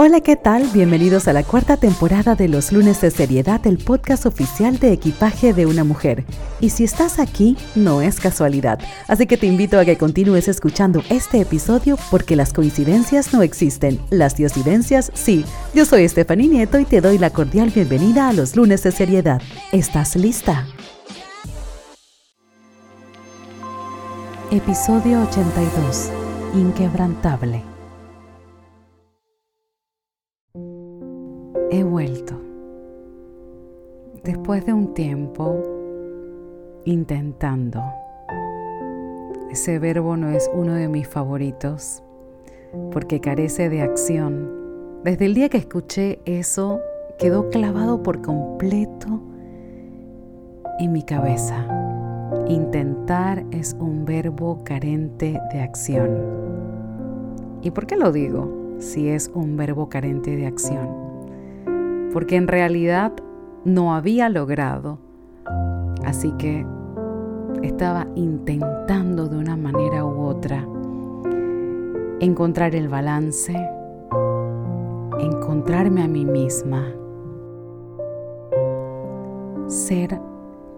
Hola, 0.00 0.20
¿qué 0.20 0.36
tal? 0.36 0.62
Bienvenidos 0.72 1.26
a 1.26 1.32
la 1.32 1.42
cuarta 1.42 1.76
temporada 1.76 2.36
de 2.36 2.46
Los 2.46 2.70
lunes 2.70 3.00
de 3.00 3.10
seriedad, 3.10 3.66
el 3.66 3.78
podcast 3.78 4.26
oficial 4.26 4.78
de 4.78 4.92
equipaje 4.92 5.52
de 5.52 5.66
una 5.66 5.82
mujer. 5.82 6.24
Y 6.60 6.70
si 6.70 6.84
estás 6.84 7.18
aquí, 7.18 7.56
no 7.74 8.00
es 8.00 8.20
casualidad. 8.20 8.78
Así 9.08 9.26
que 9.26 9.36
te 9.36 9.48
invito 9.48 9.76
a 9.76 9.84
que 9.84 9.98
continúes 9.98 10.46
escuchando 10.46 11.02
este 11.10 11.40
episodio 11.40 11.98
porque 12.12 12.36
las 12.36 12.52
coincidencias 12.52 13.34
no 13.34 13.42
existen, 13.42 13.98
las 14.10 14.36
diosidencias 14.36 15.10
sí. 15.14 15.44
Yo 15.74 15.84
soy 15.84 16.08
Stephanie 16.08 16.46
Nieto 16.46 16.78
y 16.78 16.84
te 16.84 17.00
doy 17.00 17.18
la 17.18 17.30
cordial 17.30 17.70
bienvenida 17.70 18.28
a 18.28 18.32
Los 18.32 18.54
lunes 18.54 18.84
de 18.84 18.92
seriedad. 18.92 19.42
¿Estás 19.72 20.14
lista? 20.14 20.64
Episodio 24.52 25.22
82. 25.22 26.10
Inquebrantable. 26.54 27.77
He 31.70 31.84
vuelto. 31.84 32.34
Después 34.24 34.64
de 34.64 34.72
un 34.72 34.94
tiempo 34.94 35.62
intentando. 36.86 37.82
Ese 39.50 39.78
verbo 39.78 40.16
no 40.16 40.30
es 40.30 40.50
uno 40.54 40.72
de 40.72 40.88
mis 40.88 41.06
favoritos 41.06 42.02
porque 42.90 43.20
carece 43.20 43.68
de 43.68 43.82
acción. 43.82 44.50
Desde 45.04 45.26
el 45.26 45.34
día 45.34 45.50
que 45.50 45.58
escuché 45.58 46.20
eso, 46.24 46.80
quedó 47.18 47.50
clavado 47.50 48.02
por 48.02 48.22
completo 48.22 49.20
en 50.78 50.92
mi 50.92 51.02
cabeza. 51.02 51.66
Intentar 52.48 53.44
es 53.50 53.76
un 53.78 54.06
verbo 54.06 54.64
carente 54.64 55.38
de 55.52 55.60
acción. 55.60 56.16
¿Y 57.60 57.72
por 57.72 57.86
qué 57.86 57.98
lo 57.98 58.10
digo 58.10 58.50
si 58.78 59.08
es 59.08 59.30
un 59.34 59.58
verbo 59.58 59.90
carente 59.90 60.34
de 60.34 60.46
acción? 60.46 61.07
Porque 62.12 62.36
en 62.36 62.48
realidad 62.48 63.12
no 63.64 63.94
había 63.94 64.28
logrado. 64.28 64.98
Así 66.04 66.32
que 66.38 66.66
estaba 67.62 68.06
intentando 68.14 69.28
de 69.28 69.36
una 69.36 69.56
manera 69.56 70.04
u 70.04 70.22
otra 70.22 70.66
encontrar 72.20 72.74
el 72.74 72.88
balance, 72.88 73.54
encontrarme 75.20 76.02
a 76.02 76.08
mí 76.08 76.24
misma, 76.24 76.84
ser 79.66 80.20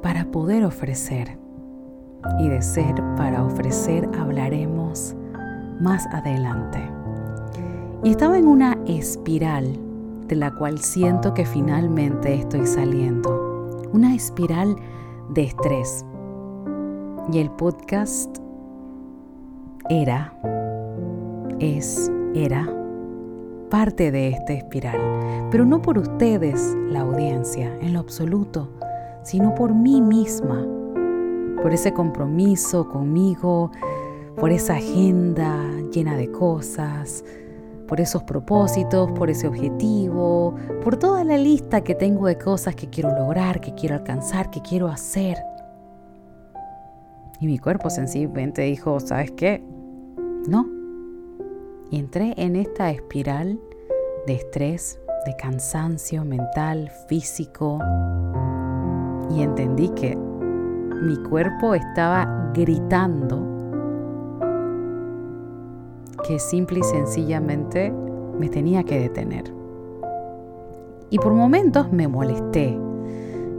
para 0.02 0.24
poder 0.30 0.64
ofrecer. 0.64 1.38
Y 2.38 2.48
de 2.48 2.60
ser 2.60 2.94
para 3.16 3.42
ofrecer 3.42 4.06
hablaremos 4.18 5.16
más 5.80 6.06
adelante. 6.12 6.78
Y 8.04 8.10
estaba 8.10 8.36
en 8.36 8.46
una 8.46 8.76
espiral 8.86 9.78
de 10.30 10.36
la 10.36 10.52
cual 10.52 10.78
siento 10.78 11.34
que 11.34 11.44
finalmente 11.44 12.32
estoy 12.32 12.64
saliendo. 12.64 13.88
Una 13.92 14.14
espiral 14.14 14.76
de 15.30 15.42
estrés. 15.42 16.06
Y 17.32 17.38
el 17.38 17.50
podcast 17.50 18.38
era, 19.88 20.32
es, 21.58 22.10
era 22.34 22.72
parte 23.70 24.12
de 24.12 24.28
esta 24.28 24.52
espiral. 24.52 25.48
Pero 25.50 25.64
no 25.66 25.82
por 25.82 25.98
ustedes, 25.98 26.76
la 26.88 27.00
audiencia, 27.00 27.76
en 27.80 27.92
lo 27.92 27.98
absoluto, 27.98 28.70
sino 29.24 29.52
por 29.56 29.74
mí 29.74 30.00
misma. 30.00 30.64
Por 31.60 31.72
ese 31.72 31.92
compromiso 31.92 32.88
conmigo, 32.88 33.72
por 34.36 34.50
esa 34.52 34.74
agenda 34.74 35.58
llena 35.92 36.16
de 36.16 36.30
cosas, 36.30 37.24
por 37.90 38.00
esos 38.00 38.22
propósitos, 38.22 39.10
por 39.10 39.30
ese 39.30 39.48
objetivo, 39.48 40.54
por 40.84 40.96
toda 40.96 41.24
la 41.24 41.36
lista 41.36 41.80
que 41.80 41.96
tengo 41.96 42.28
de 42.28 42.38
cosas 42.38 42.76
que 42.76 42.88
quiero 42.88 43.10
lograr, 43.10 43.60
que 43.60 43.74
quiero 43.74 43.96
alcanzar, 43.96 44.48
que 44.48 44.62
quiero 44.62 44.86
hacer. 44.86 45.38
Y 47.40 47.48
mi 47.48 47.58
cuerpo 47.58 47.90
sencillamente 47.90 48.62
dijo, 48.62 49.00
¿sabes 49.00 49.32
qué? 49.32 49.60
No. 50.46 50.68
Y 51.90 51.98
entré 51.98 52.32
en 52.36 52.54
esta 52.54 52.92
espiral 52.92 53.58
de 54.28 54.34
estrés, 54.34 55.00
de 55.26 55.34
cansancio 55.34 56.24
mental, 56.24 56.92
físico, 57.08 57.80
y 59.34 59.42
entendí 59.42 59.88
que 59.88 60.14
mi 60.14 61.16
cuerpo 61.28 61.74
estaba 61.74 62.52
gritando 62.54 63.59
que 66.22 66.38
simple 66.38 66.80
y 66.80 66.82
sencillamente 66.82 67.92
me 68.38 68.48
tenía 68.48 68.84
que 68.84 68.98
detener. 68.98 69.52
Y 71.10 71.18
por 71.18 71.32
momentos 71.32 71.92
me 71.92 72.08
molesté, 72.08 72.78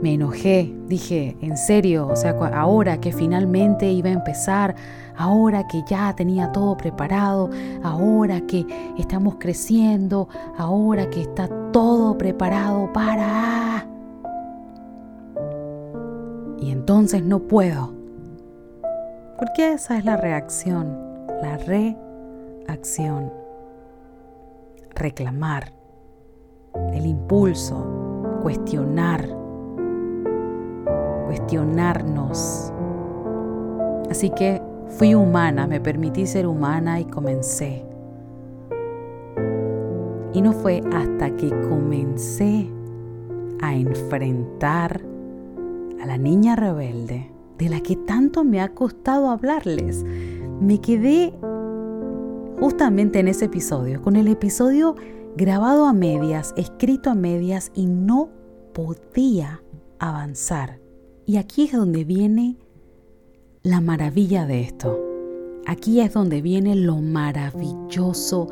me 0.00 0.14
enojé, 0.14 0.74
dije, 0.86 1.36
en 1.40 1.56
serio, 1.56 2.08
o 2.08 2.16
sea, 2.16 2.32
ahora 2.54 3.00
que 3.00 3.12
finalmente 3.12 3.90
iba 3.90 4.08
a 4.08 4.12
empezar, 4.12 4.74
ahora 5.16 5.66
que 5.68 5.82
ya 5.88 6.12
tenía 6.16 6.50
todo 6.50 6.76
preparado, 6.76 7.50
ahora 7.82 8.40
que 8.40 8.66
estamos 8.98 9.36
creciendo, 9.38 10.28
ahora 10.56 11.08
que 11.10 11.22
está 11.22 11.48
todo 11.72 12.18
preparado 12.18 12.92
para... 12.92 13.86
Y 16.58 16.70
entonces 16.70 17.22
no 17.24 17.40
puedo. 17.40 17.92
Porque 19.38 19.72
esa 19.72 19.98
es 19.98 20.04
la 20.04 20.16
reacción, 20.16 20.96
la 21.42 21.58
reacción 21.58 22.11
acción, 22.68 23.32
reclamar, 24.94 25.72
el 26.92 27.06
impulso, 27.06 28.38
cuestionar, 28.42 29.28
cuestionarnos. 31.26 32.72
Así 34.10 34.30
que 34.30 34.62
fui 34.88 35.14
humana, 35.14 35.66
me 35.66 35.80
permití 35.80 36.26
ser 36.26 36.46
humana 36.46 37.00
y 37.00 37.04
comencé. 37.04 37.84
Y 40.34 40.40
no 40.40 40.52
fue 40.52 40.82
hasta 40.92 41.34
que 41.36 41.50
comencé 41.68 42.70
a 43.60 43.74
enfrentar 43.74 45.02
a 46.02 46.06
la 46.06 46.18
niña 46.18 46.56
rebelde 46.56 47.30
de 47.58 47.68
la 47.68 47.80
que 47.80 47.96
tanto 47.96 48.44
me 48.44 48.60
ha 48.60 48.74
costado 48.74 49.30
hablarles. 49.30 50.04
Me 50.60 50.80
quedé 50.80 51.32
justamente 52.62 53.18
en 53.18 53.26
ese 53.26 53.46
episodio, 53.46 54.00
con 54.02 54.14
el 54.14 54.28
episodio 54.28 54.94
grabado 55.36 55.84
a 55.84 55.92
medias, 55.92 56.54
escrito 56.56 57.10
a 57.10 57.14
medias 57.16 57.72
y 57.74 57.86
no 57.86 58.28
podía 58.72 59.64
avanzar. 59.98 60.78
Y 61.26 61.38
aquí 61.38 61.64
es 61.64 61.72
donde 61.72 62.04
viene 62.04 62.56
la 63.64 63.80
maravilla 63.80 64.46
de 64.46 64.60
esto. 64.60 64.96
Aquí 65.66 66.00
es 66.00 66.12
donde 66.12 66.40
viene 66.40 66.76
lo 66.76 66.98
maravilloso. 66.98 68.46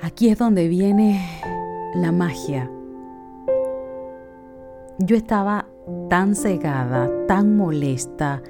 Aquí 0.00 0.28
es 0.28 0.38
donde 0.38 0.68
viene 0.68 1.20
la 1.96 2.12
magia. 2.12 2.70
Yo 5.00 5.16
estaba 5.16 5.66
tan 6.08 6.36
cegada, 6.36 7.10
tan 7.26 7.56
molesta, 7.56 8.40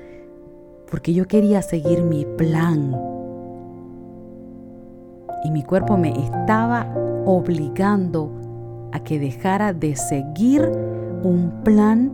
porque 0.91 1.15
yo 1.15 1.27
quería 1.27 1.63
seguir 1.63 2.03
mi 2.03 2.27
plan, 2.37 3.16
y 5.45 5.51
mi 5.51 5.63
cuerpo 5.63 5.97
me 5.97 6.11
estaba 6.11 6.87
obligando 7.25 8.31
a 8.93 9.01
que 9.01 9.19
dejara 9.19 9.73
de 9.73 9.97
seguir 9.97 10.63
un 11.23 11.61
plan 11.65 12.13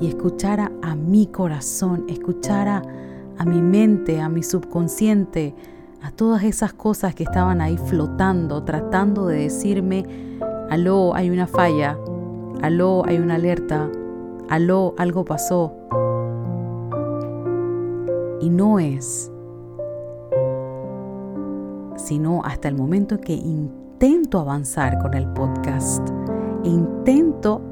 y 0.00 0.08
escuchara 0.08 0.70
a 0.82 0.94
mi 0.94 1.26
corazón, 1.26 2.04
escuchara 2.08 2.82
a 3.38 3.44
mi 3.44 3.62
mente, 3.62 4.20
a 4.20 4.28
mi 4.28 4.42
subconsciente, 4.42 5.54
a 6.02 6.10
todas 6.10 6.42
esas 6.44 6.72
cosas 6.72 7.14
que 7.14 7.22
estaban 7.24 7.60
ahí 7.60 7.78
flotando, 7.78 8.62
tratando 8.64 9.26
de 9.26 9.38
decirme, 9.38 10.04
aló, 10.70 11.14
hay 11.14 11.30
una 11.30 11.46
falla, 11.46 11.96
aló, 12.62 13.04
hay 13.06 13.18
una 13.18 13.36
alerta, 13.36 13.88
aló, 14.50 14.94
algo 14.98 15.24
pasó. 15.24 15.72
Y 18.40 18.50
no 18.50 18.78
es 18.78 19.31
sino 22.04 22.42
hasta 22.44 22.68
el 22.68 22.74
momento 22.74 23.20
que 23.20 23.34
intento 23.34 24.40
avanzar 24.40 24.98
con 24.98 25.14
el 25.14 25.26
podcast 25.28 26.08
e 26.64 26.68
intento 26.68 27.62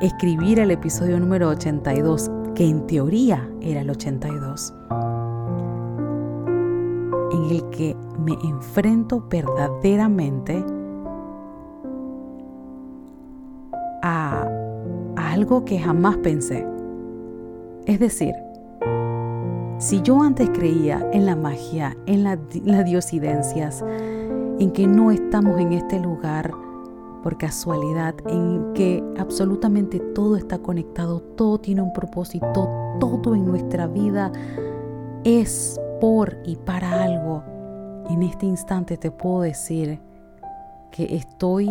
escribir 0.00 0.58
el 0.58 0.70
episodio 0.70 1.18
número 1.18 1.48
82, 1.48 2.30
que 2.54 2.68
en 2.68 2.86
teoría 2.86 3.48
era 3.60 3.80
el 3.80 3.90
82, 3.90 4.74
en 7.32 7.44
el 7.50 7.70
que 7.70 7.96
me 8.18 8.32
enfrento 8.44 9.24
verdaderamente 9.30 10.64
a, 14.02 14.46
a 15.16 15.32
algo 15.32 15.64
que 15.64 15.78
jamás 15.78 16.16
pensé. 16.18 16.66
Es 17.86 17.98
decir, 17.98 18.34
si 19.82 20.00
yo 20.00 20.22
antes 20.22 20.48
creía 20.50 21.04
en 21.12 21.26
la 21.26 21.34
magia, 21.34 21.96
en 22.06 22.22
las 22.22 22.84
diosidencias, 22.84 23.84
en 24.60 24.70
que 24.70 24.86
no 24.86 25.10
estamos 25.10 25.58
en 25.60 25.72
este 25.72 25.98
lugar 25.98 26.52
por 27.24 27.36
casualidad, 27.36 28.14
en 28.28 28.74
que 28.74 29.02
absolutamente 29.18 29.98
todo 29.98 30.36
está 30.36 30.58
conectado, 30.58 31.18
todo 31.20 31.58
tiene 31.58 31.82
un 31.82 31.92
propósito, 31.92 32.70
todo 33.00 33.34
en 33.34 33.44
nuestra 33.44 33.88
vida 33.88 34.30
es 35.24 35.80
por 36.00 36.38
y 36.44 36.54
para 36.54 37.02
algo. 37.02 37.42
En 38.08 38.22
este 38.22 38.46
instante 38.46 38.96
te 38.96 39.10
puedo 39.10 39.40
decir 39.40 39.98
que 40.92 41.16
estoy 41.16 41.68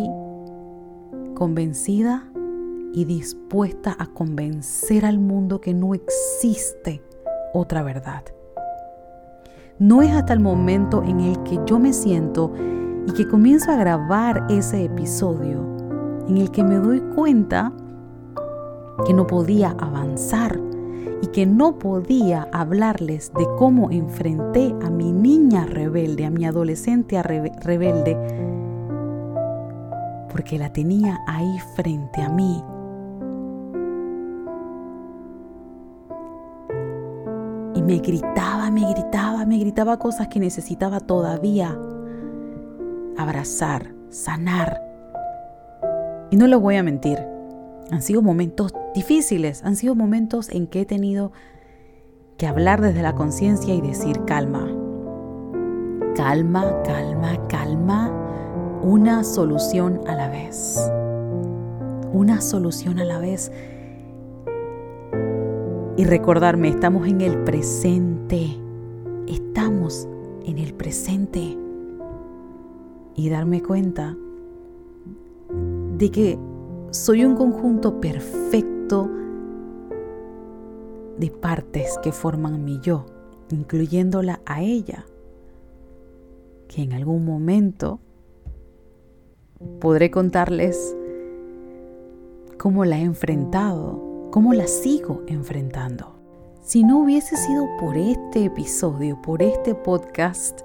convencida 1.34 2.30
y 2.92 3.06
dispuesta 3.06 3.96
a 3.98 4.06
convencer 4.08 5.06
al 5.06 5.18
mundo 5.18 5.62
que 5.62 5.72
no 5.72 5.94
existe 5.94 7.02
otra 7.52 7.82
verdad. 7.82 8.22
No 9.78 10.02
es 10.02 10.12
hasta 10.12 10.32
el 10.32 10.40
momento 10.40 11.02
en 11.02 11.20
el 11.20 11.42
que 11.42 11.58
yo 11.66 11.78
me 11.78 11.92
siento 11.92 12.52
y 13.06 13.12
que 13.12 13.28
comienzo 13.28 13.72
a 13.72 13.76
grabar 13.76 14.46
ese 14.48 14.84
episodio 14.84 15.72
en 16.28 16.36
el 16.36 16.50
que 16.50 16.62
me 16.62 16.76
doy 16.76 17.00
cuenta 17.14 17.72
que 19.06 19.12
no 19.12 19.26
podía 19.26 19.70
avanzar 19.78 20.60
y 21.20 21.26
que 21.28 21.46
no 21.46 21.78
podía 21.78 22.48
hablarles 22.52 23.32
de 23.34 23.46
cómo 23.58 23.90
enfrenté 23.90 24.74
a 24.82 24.90
mi 24.90 25.12
niña 25.12 25.66
rebelde, 25.66 26.26
a 26.26 26.30
mi 26.30 26.44
adolescente 26.44 27.20
rebelde, 27.22 28.16
porque 30.30 30.58
la 30.58 30.72
tenía 30.72 31.20
ahí 31.26 31.58
frente 31.74 32.22
a 32.22 32.28
mí 32.28 32.62
Me 37.84 37.98
gritaba, 37.98 38.70
me 38.70 38.92
gritaba, 38.92 39.44
me 39.44 39.58
gritaba 39.58 39.98
cosas 39.98 40.28
que 40.28 40.38
necesitaba 40.38 41.00
todavía 41.00 41.76
abrazar, 43.16 43.94
sanar. 44.08 44.80
Y 46.30 46.36
no 46.36 46.46
lo 46.46 46.60
voy 46.60 46.76
a 46.76 46.82
mentir, 46.82 47.18
han 47.90 48.02
sido 48.02 48.22
momentos 48.22 48.72
difíciles, 48.94 49.62
han 49.64 49.76
sido 49.76 49.94
momentos 49.94 50.48
en 50.48 50.66
que 50.66 50.82
he 50.82 50.86
tenido 50.86 51.32
que 52.38 52.46
hablar 52.46 52.80
desde 52.80 53.02
la 53.02 53.14
conciencia 53.14 53.74
y 53.74 53.80
decir 53.80 54.24
calma, 54.24 54.66
calma, 56.14 56.82
calma, 56.84 57.48
calma, 57.48 58.10
una 58.82 59.24
solución 59.24 60.00
a 60.06 60.14
la 60.14 60.28
vez, 60.28 60.78
una 62.12 62.40
solución 62.40 62.98
a 62.98 63.04
la 63.04 63.18
vez 63.18 63.52
y 66.02 66.04
recordarme, 66.04 66.66
estamos 66.66 67.06
en 67.06 67.20
el 67.20 67.44
presente, 67.44 68.44
estamos 69.28 70.08
en 70.44 70.58
el 70.58 70.74
presente. 70.74 71.56
Y 73.14 73.28
darme 73.28 73.62
cuenta 73.62 74.16
de 75.96 76.10
que 76.10 76.40
soy 76.90 77.24
un 77.24 77.36
conjunto 77.36 78.00
perfecto 78.00 79.08
de 81.20 81.30
partes 81.30 81.96
que 82.02 82.10
forman 82.10 82.64
mi 82.64 82.80
yo, 82.80 83.06
incluyéndola 83.50 84.40
a 84.44 84.60
ella, 84.60 85.06
que 86.66 86.82
en 86.82 86.94
algún 86.94 87.24
momento 87.24 88.00
podré 89.78 90.10
contarles 90.10 90.96
cómo 92.58 92.84
la 92.84 92.98
he 92.98 93.02
enfrentado 93.02 94.11
cómo 94.32 94.54
la 94.54 94.66
sigo 94.66 95.22
enfrentando. 95.26 96.14
Si 96.62 96.82
no 96.84 97.00
hubiese 97.00 97.36
sido 97.36 97.66
por 97.78 97.98
este 97.98 98.46
episodio, 98.46 99.20
por 99.20 99.42
este 99.42 99.74
podcast, 99.74 100.62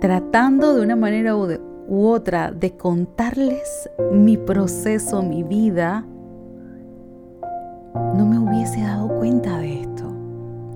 tratando 0.00 0.74
de 0.74 0.82
una 0.82 0.96
manera 0.96 1.34
u, 1.34 1.48
u 1.88 2.06
otra 2.08 2.52
de 2.52 2.76
contarles 2.76 3.88
mi 4.12 4.36
proceso, 4.36 5.22
mi 5.22 5.42
vida, 5.44 6.04
no 7.94 8.26
me 8.26 8.38
hubiese 8.38 8.82
dado 8.82 9.08
cuenta 9.16 9.56
de 9.58 9.80
esto. 9.80 10.04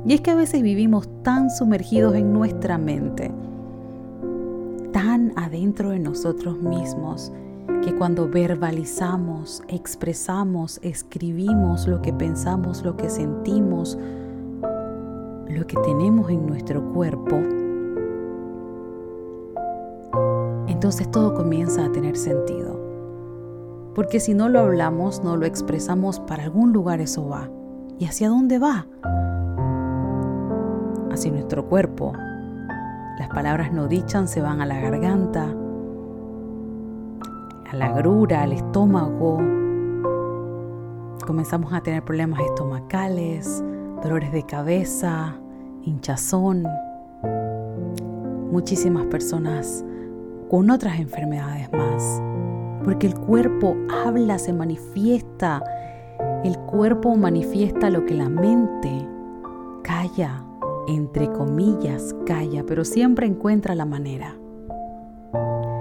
Y 0.06 0.14
es 0.14 0.22
que 0.22 0.30
a 0.30 0.34
veces 0.34 0.62
vivimos 0.62 1.10
tan 1.22 1.50
sumergidos 1.50 2.14
en 2.14 2.32
nuestra 2.32 2.78
mente, 2.78 3.30
tan 4.92 5.34
adentro 5.36 5.90
de 5.90 5.98
nosotros 5.98 6.58
mismos, 6.62 7.30
que 7.88 7.94
cuando 7.94 8.28
verbalizamos, 8.28 9.62
expresamos, 9.66 10.78
escribimos 10.82 11.88
lo 11.88 12.02
que 12.02 12.12
pensamos, 12.12 12.84
lo 12.84 12.98
que 12.98 13.08
sentimos, 13.08 13.96
lo 15.48 15.66
que 15.66 15.76
tenemos 15.82 16.28
en 16.28 16.46
nuestro 16.46 16.92
cuerpo, 16.92 17.36
entonces 20.66 21.10
todo 21.10 21.32
comienza 21.32 21.86
a 21.86 21.90
tener 21.90 22.18
sentido. 22.18 22.78
Porque 23.94 24.20
si 24.20 24.34
no 24.34 24.50
lo 24.50 24.60
hablamos, 24.60 25.24
no 25.24 25.38
lo 25.38 25.46
expresamos, 25.46 26.20
para 26.20 26.44
algún 26.44 26.74
lugar 26.74 27.00
eso 27.00 27.26
va. 27.26 27.48
¿Y 27.98 28.04
hacia 28.04 28.28
dónde 28.28 28.58
va? 28.58 28.86
Hacia 31.10 31.32
nuestro 31.32 31.66
cuerpo. 31.70 32.12
Las 33.18 33.30
palabras 33.30 33.72
no 33.72 33.88
dichas 33.88 34.30
se 34.30 34.42
van 34.42 34.60
a 34.60 34.66
la 34.66 34.78
garganta, 34.78 35.54
a 37.70 37.76
la 37.76 37.92
grura, 37.92 38.42
al 38.42 38.52
estómago. 38.52 39.36
Comenzamos 41.26 41.72
a 41.72 41.82
tener 41.82 42.02
problemas 42.02 42.40
estomacales, 42.40 43.62
dolores 44.02 44.32
de 44.32 44.42
cabeza, 44.44 45.36
hinchazón. 45.82 46.64
Muchísimas 48.50 49.04
personas 49.06 49.84
con 50.48 50.70
otras 50.70 50.98
enfermedades 50.98 51.70
más. 51.72 52.22
Porque 52.84 53.06
el 53.06 53.14
cuerpo 53.14 53.76
habla, 54.04 54.38
se 54.38 54.54
manifiesta. 54.54 55.62
El 56.44 56.56
cuerpo 56.60 57.14
manifiesta 57.16 57.90
lo 57.90 58.06
que 58.06 58.14
la 58.14 58.30
mente 58.30 59.06
calla, 59.82 60.42
entre 60.86 61.30
comillas, 61.32 62.14
calla, 62.24 62.64
pero 62.64 62.84
siempre 62.84 63.26
encuentra 63.26 63.74
la 63.74 63.84
manera. 63.84 64.37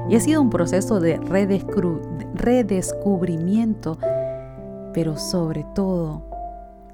Y 0.10 0.16
ha 0.16 0.22
sido 0.22 0.42
un 0.42 0.50
proceso 0.50 1.02
de 1.02 1.20
redescubrimiento, 2.36 3.98
pero 4.94 5.18
sobre 5.18 5.66
todo 5.76 6.24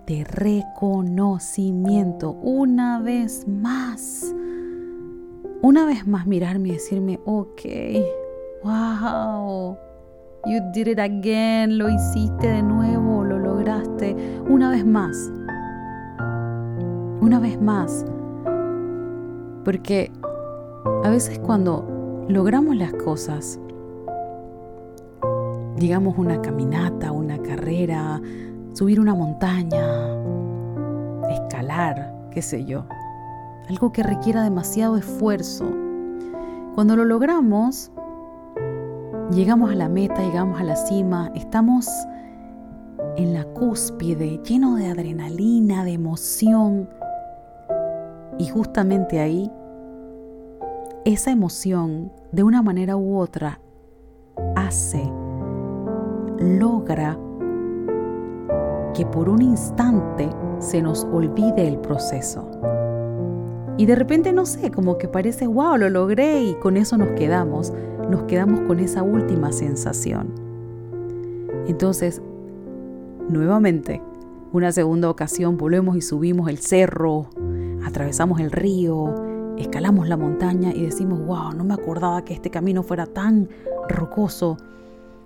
de 0.08 0.24
reconocimiento. 0.24 2.32
Una 2.32 3.00
vez 3.00 3.48
más, 3.48 4.34
una 5.62 5.86
vez 5.86 6.08
más 6.08 6.26
mirarme 6.26 6.70
y 6.70 6.72
decirme, 6.74 7.20
ok, 7.26 7.62
wow, 8.64 9.78
you 10.46 10.60
did 10.74 10.88
it 10.88 11.00
again, 11.00 11.78
lo 11.78 11.90
hiciste 11.90 12.48
de 12.48 12.64
nuevo, 12.64 13.24
lo 13.24 13.38
lograste, 13.38 14.16
una 14.50 14.72
vez 14.72 14.84
más. 14.86 15.32
Una 17.22 17.40
vez 17.40 17.62
más. 17.62 18.06
Porque 19.64 20.12
a 21.06 21.10
veces 21.10 21.40
cuando 21.40 21.93
logramos 22.28 22.76
las 22.76 22.94
cosas, 22.94 23.60
digamos 25.78 26.18
una 26.18 26.42
caminata, 26.42 27.12
una 27.12 27.38
carrera, 27.40 28.22
subir 28.74 29.00
una 29.00 29.14
montaña, 29.14 29.86
escalar, 31.30 32.14
qué 32.32 32.42
sé 32.42 32.66
yo, 32.66 32.86
algo 33.70 33.92
que 33.92 34.04
requiera 34.04 34.44
demasiado 34.44 34.98
esfuerzo. 34.98 35.66
Cuando 36.76 36.96
lo 36.96 37.06
logramos, 37.06 37.92
llegamos 39.32 39.72
a 39.72 39.76
la 39.76 39.90
meta, 39.90 40.22
llegamos 40.22 40.60
a 40.60 40.64
la 40.64 40.76
cima, 40.76 41.32
estamos 41.36 41.88
en 43.18 43.34
la 43.34 43.44
cúspide, 43.44 44.42
lleno 44.44 44.76
de 44.76 44.88
adrenalina, 44.88 45.84
de 45.84 45.94
emoción, 45.94 46.90
y 48.40 48.48
justamente 48.48 49.20
ahí 49.20 49.52
esa 51.06 51.32
emoción, 51.32 52.12
de 52.32 52.44
una 52.44 52.62
manera 52.62 52.96
u 52.96 53.18
otra, 53.18 53.60
hace, 54.56 55.04
logra 56.40 57.20
que 58.94 59.06
por 59.06 59.28
un 59.28 59.42
instante 59.42 60.30
se 60.60 60.82
nos 60.82 61.04
olvide 61.06 61.68
el 61.68 61.78
proceso. 61.80 62.50
Y 63.78 63.86
de 63.86 63.96
repente, 63.96 64.32
no 64.32 64.46
sé, 64.46 64.72
como 64.72 64.98
que 64.98 65.08
parece, 65.08 65.48
wow, 65.48 65.78
lo 65.78 65.90
logré 65.90 66.44
y 66.44 66.54
con 66.56 66.78
eso 66.78 66.98
nos 66.98 67.10
quedamos, 67.10 67.74
nos 68.10 68.24
quedamos 68.24 68.62
con 68.62 68.80
esa 68.80 69.04
última 69.04 69.52
sensación. 69.52 70.34
Entonces, 71.68 72.22
nuevamente, 73.28 74.02
una 74.54 74.72
segunda 74.72 75.10
ocasión, 75.10 75.58
volvemos 75.58 75.98
y 75.98 76.02
subimos 76.02 76.50
el 76.50 76.60
cerro, 76.60 77.30
atravesamos 77.84 78.40
el 78.40 78.52
río, 78.52 79.33
escalamos 79.58 80.08
la 80.08 80.18
montaña 80.18 80.74
y 80.74 80.84
decimos, 80.84 81.26
wow, 81.26 81.54
no 81.54 81.64
me 81.64 81.74
acordaba 81.74 82.24
que 82.24 82.34
este 82.34 82.50
camino 82.50 82.84
fuera 82.84 83.06
tan 83.06 83.50
rocoso, 83.90 84.58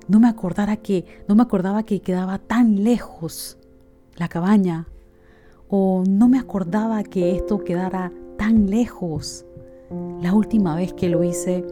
no 0.08 0.20
me 0.20 0.28
acordara 0.28 0.78
que, 0.78 1.06
no 1.28 1.36
me 1.36 1.44
acordaba 1.44 1.84
que 1.84 2.02
quedaba 2.02 2.40
tan 2.40 2.84
lejos 2.84 3.58
la 4.16 4.28
cabaña, 4.28 4.88
o 5.70 6.04
no 6.08 6.30
me 6.30 6.40
acordaba 6.40 7.04
que 7.04 7.36
esto 7.36 7.64
quedara 7.64 8.12
tan 8.38 8.70
lejos. 8.70 9.46
la 10.22 10.34
última 10.34 10.76
vez 10.76 10.94
que 10.94 11.10
lo 11.10 11.24
hice, 11.24 11.66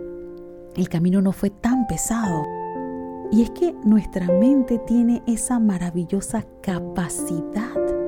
el 0.76 0.90
camino 0.90 1.22
no 1.22 1.32
fue 1.32 1.50
tan 1.50 1.88
pesado. 1.88 2.44
Y 3.32 3.42
es 3.42 3.50
que 3.52 3.74
nuestra 3.84 4.28
mente 4.28 4.78
tiene 4.80 5.24
esa 5.26 5.60
maravillosa 5.60 6.46
capacidad 6.62 8.05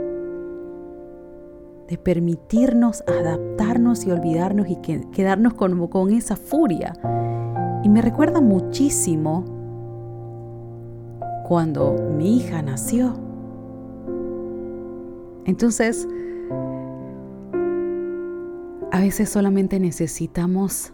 de 1.88 1.98
permitirnos 1.98 3.04
adaptarnos 3.08 4.06
y 4.06 4.12
olvidarnos 4.12 4.68
y 4.68 4.76
quedarnos 4.78 5.54
con, 5.54 5.88
con 5.88 6.12
esa 6.12 6.36
furia. 6.36 6.94
Y 7.84 7.90
me 7.90 8.02
recuerda 8.02 8.42
muchísimo 8.42 9.46
cuando 11.48 11.96
mi 12.18 12.38
hija 12.38 12.62
nació. 12.62 13.14
Entonces, 15.46 16.08
a 18.92 19.00
veces 19.00 19.30
solamente 19.30 19.80
necesitamos 19.80 20.92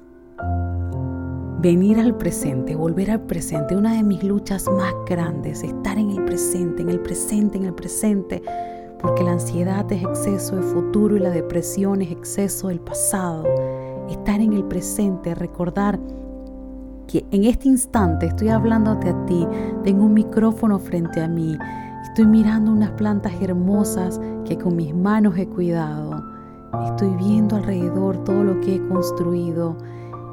venir 1.64 1.98
al 1.98 2.18
presente, 2.18 2.76
volver 2.76 3.10
al 3.10 3.22
presente. 3.22 3.76
Una 3.76 3.94
de 3.94 4.04
mis 4.04 4.24
luchas 4.24 4.68
más 4.70 4.94
grandes, 5.08 5.64
estar 5.64 5.98
en 5.98 6.12
el 6.12 6.26
presente, 6.26 6.82
en 6.84 6.90
el 6.90 7.00
presente, 7.00 7.58
en 7.58 7.66
el 7.66 7.74
presente, 7.74 8.44
porque 9.04 9.24
la 9.24 9.34
ansiedad 9.34 9.86
es 9.92 10.02
exceso 10.02 10.56
de 10.56 10.64
futuro 10.64 11.16
y 11.16 11.20
la 11.20 11.30
depresión 11.30 12.02
es 12.02 12.10
exceso 12.10 12.70
del 12.70 12.80
pasado. 12.80 13.44
Estar 14.10 14.42
en 14.42 14.54
el 14.54 14.64
presente, 14.64 15.36
recordar 15.36 16.00
que 17.08 17.24
en 17.30 17.44
este 17.44 17.68
instante 17.68 18.26
estoy 18.26 18.50
hablándote 18.50 19.10
a 19.10 19.26
ti, 19.28 19.46
tengo 19.84 20.06
un 20.06 20.16
micrófono 20.16 20.80
frente 20.80 21.22
a 21.22 21.28
mí, 21.28 21.56
estoy 22.04 22.26
mirando 22.26 22.72
unas 22.72 22.92
plantas 22.92 23.34
hermosas 23.40 24.20
que 24.46 24.58
con 24.58 24.76
mis 24.76 24.96
manos 24.96 25.38
he 25.38 25.48
cuidado, 25.48 26.24
estoy 26.86 27.14
viendo 27.18 27.58
alrededor 27.58 28.24
todo 28.24 28.44
lo 28.44 28.60
que 28.62 28.76
he 28.76 28.88
construido 28.88 29.76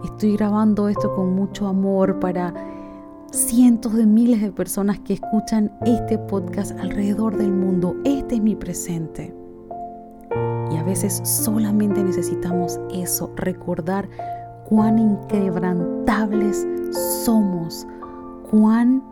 Estoy 0.04 0.36
grabando 0.36 0.88
esto 0.88 1.14
con 1.14 1.34
mucho 1.34 1.66
amor 1.66 2.18
para 2.20 2.54
cientos 3.30 3.94
de 3.94 4.06
miles 4.06 4.40
de 4.40 4.52
personas 4.52 4.98
que 5.00 5.14
escuchan 5.14 5.72
este 5.86 6.18
podcast 6.18 6.78
alrededor 6.80 7.36
del 7.36 7.52
mundo. 7.52 7.94
Este 8.04 8.36
es 8.36 8.42
mi 8.42 8.56
presente. 8.56 9.34
Y 10.70 10.76
a 10.76 10.82
veces 10.82 11.20
solamente 11.24 12.02
necesitamos 12.02 12.80
eso, 12.92 13.32
recordar 13.36 14.08
cuán 14.68 14.98
inquebrantables 14.98 16.66
somos, 17.24 17.86
cuán 18.50 19.02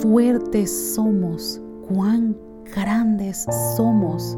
fuertes 0.00 0.94
somos, 0.94 1.60
cuán 1.88 2.36
grandes 2.74 3.46
somos, 3.76 4.36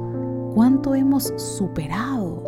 cuánto 0.55 0.95
hemos 0.95 1.33
superado. 1.37 2.48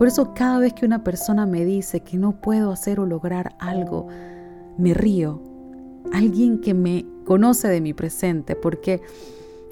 Por 0.00 0.08
eso 0.08 0.32
cada 0.32 0.58
vez 0.60 0.72
que 0.72 0.86
una 0.86 1.04
persona 1.04 1.44
me 1.44 1.62
dice 1.66 2.00
que 2.00 2.16
no 2.16 2.32
puedo 2.32 2.72
hacer 2.72 3.00
o 3.00 3.04
lograr 3.04 3.54
algo, 3.58 4.08
me 4.78 4.94
río. 4.94 5.42
Alguien 6.14 6.62
que 6.62 6.72
me 6.72 7.04
conoce 7.26 7.68
de 7.68 7.82
mi 7.82 7.92
presente, 7.92 8.56
porque 8.56 9.02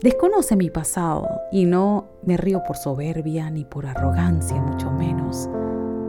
desconoce 0.03 0.55
mi 0.55 0.69
pasado 0.69 1.27
y 1.51 1.65
no 1.65 2.09
me 2.27 2.37
río 2.37 2.63
por 2.67 2.77
soberbia 2.77 3.51
ni 3.51 3.65
por 3.65 3.87
arrogancia, 3.87 4.61
mucho 4.61 4.91
menos, 4.91 5.49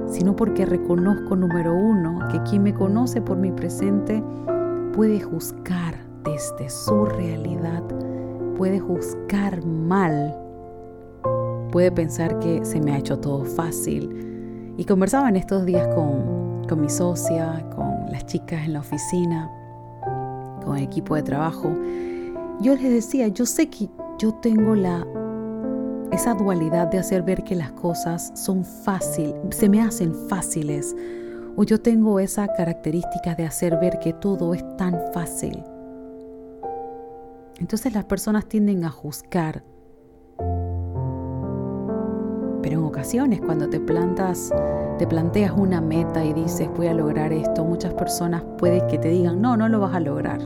sino 0.10 0.36
porque 0.36 0.66
reconozco, 0.66 1.38
número 1.38 1.74
uno, 1.74 2.28
que 2.30 2.44
quien 2.44 2.64
me 2.64 2.74
conoce 2.74 3.22
por 3.22 3.38
mi 3.38 3.54
presente 3.54 4.22
puede 4.92 5.22
juzgar 5.22 5.96
desde 6.26 6.70
su 6.70 7.06
realidad, 7.06 7.84
puede 8.58 8.82
juzgar 8.82 9.66
mal 9.66 10.49
puede 11.72 11.92
pensar 11.92 12.40
que 12.40 12.64
se 12.66 12.80
me 12.80 12.94
ha 12.94 12.98
hecho 12.98 13.20
todo 13.20 13.46
fácil. 13.46 14.76
Y 14.78 14.86
conversaba 14.86 15.30
en 15.30 15.36
estos 15.36 15.66
días 15.66 15.88
con, 15.94 16.66
con 16.68 16.82
mi 16.82 16.90
socia, 16.90 17.66
con 17.76 18.12
las 18.12 18.26
chicas 18.26 18.66
en 18.66 18.74
la 18.74 18.80
oficina, 18.80 19.52
con 20.64 20.78
el 20.78 20.84
equipo 20.84 21.16
de 21.16 21.24
trabajo. 21.24 21.72
Yo 22.62 22.76
les 22.76 22.92
decía, 22.92 23.28
yo 23.28 23.46
sé 23.46 23.70
que 23.70 23.90
yo 24.18 24.34
tengo 24.36 24.76
la 24.76 25.06
esa 26.12 26.34
dualidad 26.34 26.88
de 26.88 26.98
hacer 26.98 27.22
ver 27.22 27.44
que 27.44 27.56
las 27.56 27.72
cosas 27.72 28.32
son 28.34 28.66
fáciles, 28.66 29.36
se 29.52 29.70
me 29.70 29.82
hacen 29.82 30.14
fáciles, 30.28 30.96
o 31.56 31.64
yo 31.64 31.80
tengo 31.80 32.20
esa 32.20 32.48
característica 32.48 33.36
de 33.36 33.46
hacer 33.46 33.78
ver 33.80 34.00
que 34.00 34.14
todo 34.14 34.54
es 34.54 34.64
tan 34.78 35.00
fácil. 35.14 35.64
Entonces 37.60 37.94
las 37.94 38.06
personas 38.06 38.48
tienden 38.48 38.86
a 38.86 38.90
juzgar 38.90 39.64
pero 42.70 42.82
en 42.82 42.86
ocasiones 42.86 43.42
cuando 43.42 43.68
te 43.68 43.80
plantas, 43.80 44.54
te 45.00 45.08
planteas 45.08 45.54
una 45.58 45.82
meta 45.82 46.24
y 46.24 46.34
dices 46.34 46.70
voy 46.78 46.86
a 46.86 46.94
lograr 46.94 47.34
esto, 47.34 47.66
muchas 47.66 47.96
personas 47.96 48.44
puede 48.60 48.86
que 48.86 49.00
te 49.00 49.10
digan 49.10 49.42
no, 49.42 49.58
no 49.58 49.68
lo 49.68 49.80
vas 49.80 49.96
a 49.96 50.00
lograr. 50.00 50.40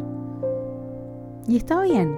Y 1.46 1.58
está 1.58 1.82
bien, 1.82 2.16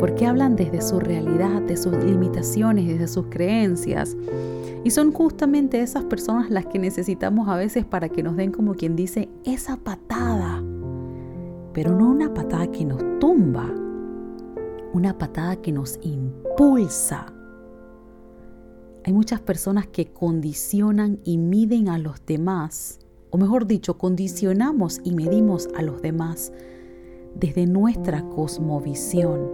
porque 0.00 0.26
hablan 0.26 0.56
desde 0.56 0.82
su 0.82 0.98
realidad, 0.98 1.62
de 1.62 1.76
sus 1.76 1.94
limitaciones, 1.94 2.88
desde 2.88 3.06
sus 3.06 3.26
creencias. 3.26 4.16
Y 4.82 4.90
son 4.90 5.12
justamente 5.12 5.80
esas 5.80 6.02
personas 6.02 6.50
las 6.50 6.66
que 6.66 6.80
necesitamos 6.80 7.48
a 7.48 7.54
veces 7.54 7.84
para 7.84 8.08
que 8.08 8.24
nos 8.24 8.34
den 8.34 8.50
como 8.50 8.74
quien 8.74 8.96
dice 8.96 9.28
esa 9.44 9.76
patada. 9.76 10.60
Pero 11.72 11.96
no 11.96 12.10
una 12.10 12.34
patada 12.34 12.66
que 12.66 12.84
nos 12.84 13.20
tumba, 13.20 13.72
una 14.92 15.16
patada 15.16 15.54
que 15.54 15.70
nos 15.70 16.00
impulsa 16.02 17.32
hay 19.06 19.12
muchas 19.12 19.40
personas 19.40 19.86
que 19.86 20.06
condicionan 20.06 21.20
y 21.22 21.38
miden 21.38 21.88
a 21.88 21.96
los 21.96 22.26
demás, 22.26 22.98
o 23.30 23.38
mejor 23.38 23.68
dicho, 23.68 23.98
condicionamos 23.98 25.00
y 25.04 25.12
medimos 25.12 25.68
a 25.76 25.82
los 25.82 26.02
demás 26.02 26.52
desde 27.36 27.68
nuestra 27.68 28.28
cosmovisión, 28.28 29.48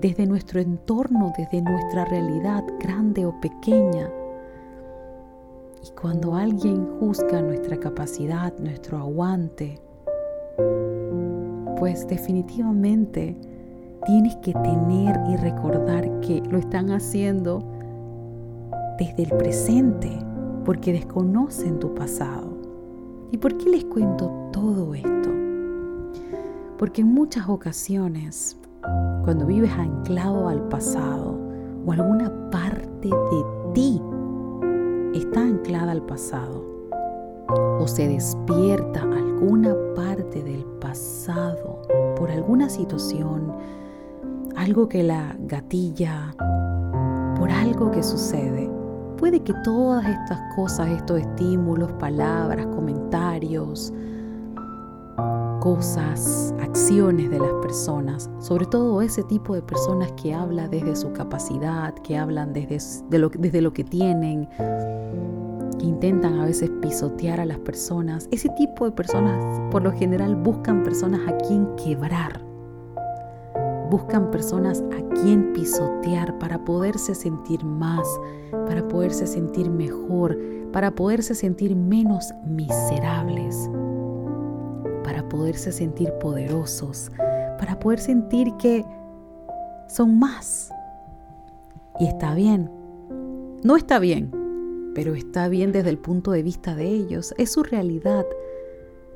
desde 0.00 0.26
nuestro 0.26 0.58
entorno, 0.58 1.34
desde 1.36 1.60
nuestra 1.60 2.06
realidad, 2.06 2.64
grande 2.80 3.26
o 3.26 3.38
pequeña. 3.42 4.10
Y 5.86 5.90
cuando 5.90 6.34
alguien 6.34 6.86
juzga 6.98 7.42
nuestra 7.42 7.76
capacidad, 7.78 8.58
nuestro 8.58 8.96
aguante, 8.96 9.82
pues 11.78 12.06
definitivamente 12.06 13.36
tienes 14.06 14.34
que 14.36 14.54
tener 14.54 15.20
y 15.28 15.36
recordar 15.36 16.20
que 16.20 16.40
lo 16.48 16.56
están 16.56 16.90
haciendo 16.90 17.71
desde 19.02 19.24
el 19.24 19.36
presente 19.36 20.16
porque 20.64 20.92
desconocen 20.92 21.80
tu 21.80 21.92
pasado. 21.92 22.56
¿Y 23.32 23.38
por 23.38 23.56
qué 23.56 23.68
les 23.68 23.84
cuento 23.84 24.30
todo 24.52 24.94
esto? 24.94 25.30
Porque 26.78 27.00
en 27.00 27.08
muchas 27.08 27.48
ocasiones, 27.48 28.56
cuando 29.24 29.46
vives 29.46 29.72
anclado 29.72 30.48
al 30.48 30.68
pasado 30.68 31.36
o 31.84 31.92
alguna 31.92 32.30
parte 32.50 33.08
de 33.08 33.44
ti 33.74 34.00
está 35.14 35.42
anclada 35.42 35.90
al 35.92 36.02
pasado 36.02 36.64
o 37.80 37.86
se 37.88 38.06
despierta 38.06 39.02
alguna 39.02 39.74
parte 39.96 40.44
del 40.44 40.64
pasado 40.80 41.82
por 42.16 42.30
alguna 42.30 42.68
situación, 42.68 43.52
algo 44.54 44.88
que 44.88 45.02
la 45.02 45.36
gatilla, 45.40 46.36
por 47.36 47.50
algo 47.50 47.90
que 47.90 48.04
sucede, 48.04 48.70
puede 49.22 49.38
que 49.38 49.54
todas 49.62 50.04
estas 50.04 50.40
cosas, 50.56 50.88
estos 50.88 51.20
estímulos, 51.20 51.92
palabras, 51.92 52.66
comentarios, 52.66 53.92
cosas, 55.60 56.52
acciones 56.60 57.30
de 57.30 57.38
las 57.38 57.52
personas, 57.62 58.28
sobre 58.40 58.66
todo 58.66 59.00
ese 59.00 59.22
tipo 59.22 59.54
de 59.54 59.62
personas 59.62 60.10
que 60.20 60.34
hablan 60.34 60.72
desde 60.72 60.96
su 60.96 61.12
capacidad, 61.12 61.94
que 62.00 62.18
hablan 62.18 62.52
desde, 62.52 63.16
lo, 63.16 63.28
desde 63.28 63.62
lo 63.62 63.72
que 63.72 63.84
tienen, 63.84 64.48
que 65.78 65.86
intentan 65.86 66.40
a 66.40 66.46
veces 66.46 66.68
pisotear 66.82 67.38
a 67.38 67.44
las 67.44 67.60
personas, 67.60 68.26
ese 68.32 68.48
tipo 68.48 68.86
de 68.86 68.90
personas 68.90 69.60
por 69.70 69.84
lo 69.84 69.92
general 69.92 70.34
buscan 70.34 70.82
personas 70.82 71.20
a 71.28 71.36
quien 71.46 71.68
quebrar 71.76 72.51
buscan 73.92 74.30
personas 74.30 74.82
a 74.90 75.14
quien 75.20 75.52
pisotear 75.52 76.38
para 76.38 76.64
poderse 76.64 77.14
sentir 77.14 77.62
más, 77.62 78.08
para 78.66 78.88
poderse 78.88 79.26
sentir 79.26 79.68
mejor, 79.68 80.38
para 80.72 80.92
poderse 80.92 81.34
sentir 81.34 81.76
menos 81.76 82.32
miserables, 82.46 83.68
para 85.04 85.28
poderse 85.28 85.72
sentir 85.72 86.10
poderosos, 86.14 87.12
para 87.58 87.78
poder 87.78 88.00
sentir 88.00 88.56
que 88.56 88.82
son 89.88 90.18
más. 90.18 90.72
Y 92.00 92.06
está 92.06 92.34
bien. 92.34 92.70
No 93.62 93.76
está 93.76 93.98
bien, 93.98 94.30
pero 94.94 95.14
está 95.14 95.48
bien 95.48 95.70
desde 95.70 95.90
el 95.90 95.98
punto 95.98 96.30
de 96.30 96.42
vista 96.42 96.74
de 96.74 96.86
ellos. 96.86 97.34
Es 97.36 97.52
su 97.52 97.62
realidad, 97.62 98.24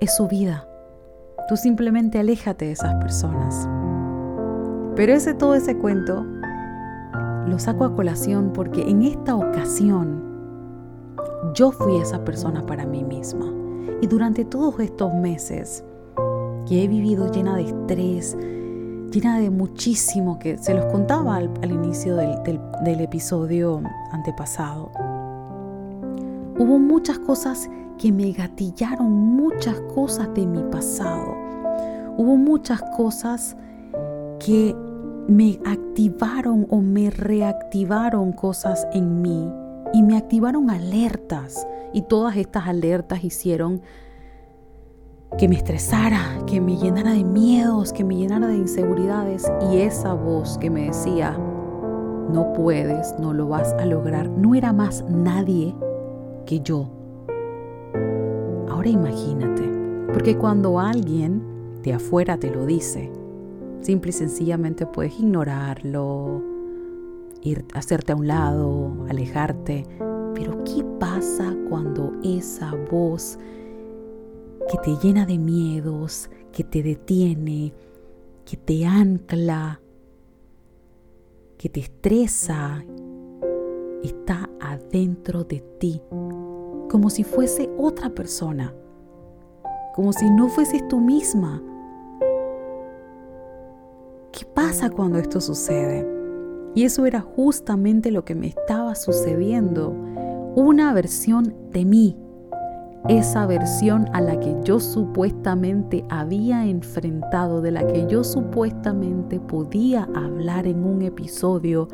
es 0.01 0.15
su 0.15 0.29
vida. 0.29 0.69
Tú 1.49 1.57
simplemente 1.57 2.19
aléjate 2.19 2.67
de 2.67 2.73
esas 2.73 2.95
personas. 2.97 3.67
Pero 4.97 5.13
ese 5.13 5.35
todo 5.35 5.55
ese 5.55 5.77
cuento 5.77 6.25
lo 7.47 7.59
saco 7.59 7.85
a 7.85 7.95
colación 7.95 8.51
porque 8.55 8.83
en 8.89 9.03
esta 9.03 9.37
ocasión 9.37 10.25
yo 11.55 11.71
fui 11.71 11.97
esa 11.99 12.25
persona 12.25 12.65
para 12.65 12.87
mí 12.87 13.05
misma. 13.05 13.47
Y 14.01 14.07
durante 14.07 14.45
todos 14.45 14.81
estos 14.81 15.13
meses 15.15 15.85
que 16.67 16.83
he 16.83 16.89
vivido 16.89 17.31
llena 17.31 17.57
de 17.57 17.65
estrés, 17.65 18.37
llena 19.13 19.39
de 19.39 19.51
muchísimo, 19.51 20.39
que 20.39 20.59
se 20.59 20.75
los 20.75 20.87
contaba 20.87 21.37
al, 21.37 21.71
inicio 21.71 22.17
del, 22.17 22.35
del 22.83 23.01
episodio 23.01 23.83
antepasado, 24.13 24.91
hubo 26.59 26.79
muchas 26.79 27.19
cosas 27.19 27.69
que 27.99 28.13
me 28.13 28.33
gatillaron, 28.33 29.11
muchas 29.11 29.79
cosas 29.95 30.33
de 30.35 30.47
mi 30.47 30.63
pasado. 30.65 31.35
Hubo 32.19 32.37
muchas 32.37 32.83
cosas 32.97 33.57
que 34.39 34.75
me 35.29 35.59
activaron 35.65 36.67
o 36.71 36.81
me 36.81 37.11
reactivaron 37.11 38.33
cosas 38.33 38.87
en 38.93 39.23
mí 39.23 39.49
y 39.93 40.03
me 40.03 40.17
activaron 40.17 40.71
alertas. 40.71 41.67
Y 41.93 42.03
todas 42.03 42.37
estas 42.37 42.67
alertas 42.69 43.25
hicieron 43.25 43.83
que 45.39 45.49
me 45.49 45.57
estresara, 45.57 46.21
que 46.47 46.61
me 46.61 46.77
llenara 46.77 47.13
de 47.13 47.25
miedos, 47.25 47.93
que 47.93 48.05
me 48.05 48.17
llenara 48.17 48.49
de 48.49 48.57
inseguridades. 48.57 49.51
Y 49.71 49.79
esa 49.79 50.15
voz 50.15 50.59
que 50.59 50.71
me 50.71 50.87
decía, 50.87 51.37
no 52.31 52.53
puedes, 52.53 53.19
no 53.19 53.33
lo 53.33 53.49
vas 53.49 53.73
a 53.75 53.87
lograr, 53.87 54.29
no 54.29 54.55
era 54.55 54.73
más 54.73 55.05
nadie 55.09 55.75
que 56.45 56.61
yo. 56.61 56.91
Ahora 58.69 58.89
imagínate, 58.89 59.63
porque 60.13 60.37
cuando 60.37 60.79
alguien 60.79 61.43
de 61.83 61.95
afuera 61.95 62.37
te 62.37 62.51
lo 62.51 62.67
dice, 62.67 63.11
simple 63.87 64.11
y 64.11 64.15
sencillamente 64.15 64.85
puedes 64.85 65.17
ignorarlo, 65.21 66.43
ir, 67.43 67.65
hacerte 67.73 68.11
a 68.11 68.17
un 68.17 68.27
lado, 68.27 69.07
alejarte. 69.09 69.87
Pero 70.35 70.65
¿qué 70.65 70.85
pasa 70.99 71.57
cuando 71.69 72.13
esa 72.25 72.75
voz 72.91 73.39
que 74.69 74.79
te 74.79 74.97
llena 75.01 75.25
de 75.25 75.39
miedos, 75.39 76.29
que 76.51 76.65
te 76.65 76.83
detiene, 76.83 77.73
que 78.45 78.57
te 78.57 78.85
ancla, 78.85 79.81
que 81.57 81.69
te 81.69 81.79
estresa, 81.79 82.85
está 84.03 84.51
adentro 84.61 85.45
de 85.45 85.61
ti, 85.79 86.03
como 86.91 87.09
si 87.09 87.23
fuese 87.23 87.71
otra 87.79 88.11
persona, 88.11 88.75
como 89.95 90.13
si 90.13 90.29
no 90.29 90.49
fueses 90.49 90.87
tú 90.89 90.99
misma? 90.99 91.63
¿Qué 94.37 94.45
pasa 94.45 94.91
cuando 94.91 95.19
esto 95.19 95.41
sucede? 95.41 96.07
Y 96.75 96.85
eso 96.85 97.07
era 97.07 97.23
justamente 97.23 98.11
lo 98.11 98.27
que 98.27 98.35
me 98.35 98.49
estaba 98.49 98.95
sucediendo. 98.95 99.89
Una 100.55 100.93
versión 100.93 101.55
de 101.73 101.87
mí. 101.87 102.19
Esa 103.09 103.47
versión 103.47 104.11
a 104.13 104.21
la 104.21 104.39
que 104.39 104.55
yo 104.63 104.79
supuestamente 104.79 106.05
había 106.11 106.67
enfrentado, 106.67 107.63
de 107.63 107.71
la 107.71 107.87
que 107.87 108.07
yo 108.09 108.23
supuestamente 108.25 109.41
podía 109.41 110.07
hablar 110.15 110.67
en 110.67 110.85
un 110.85 111.01
episodio, 111.01 111.89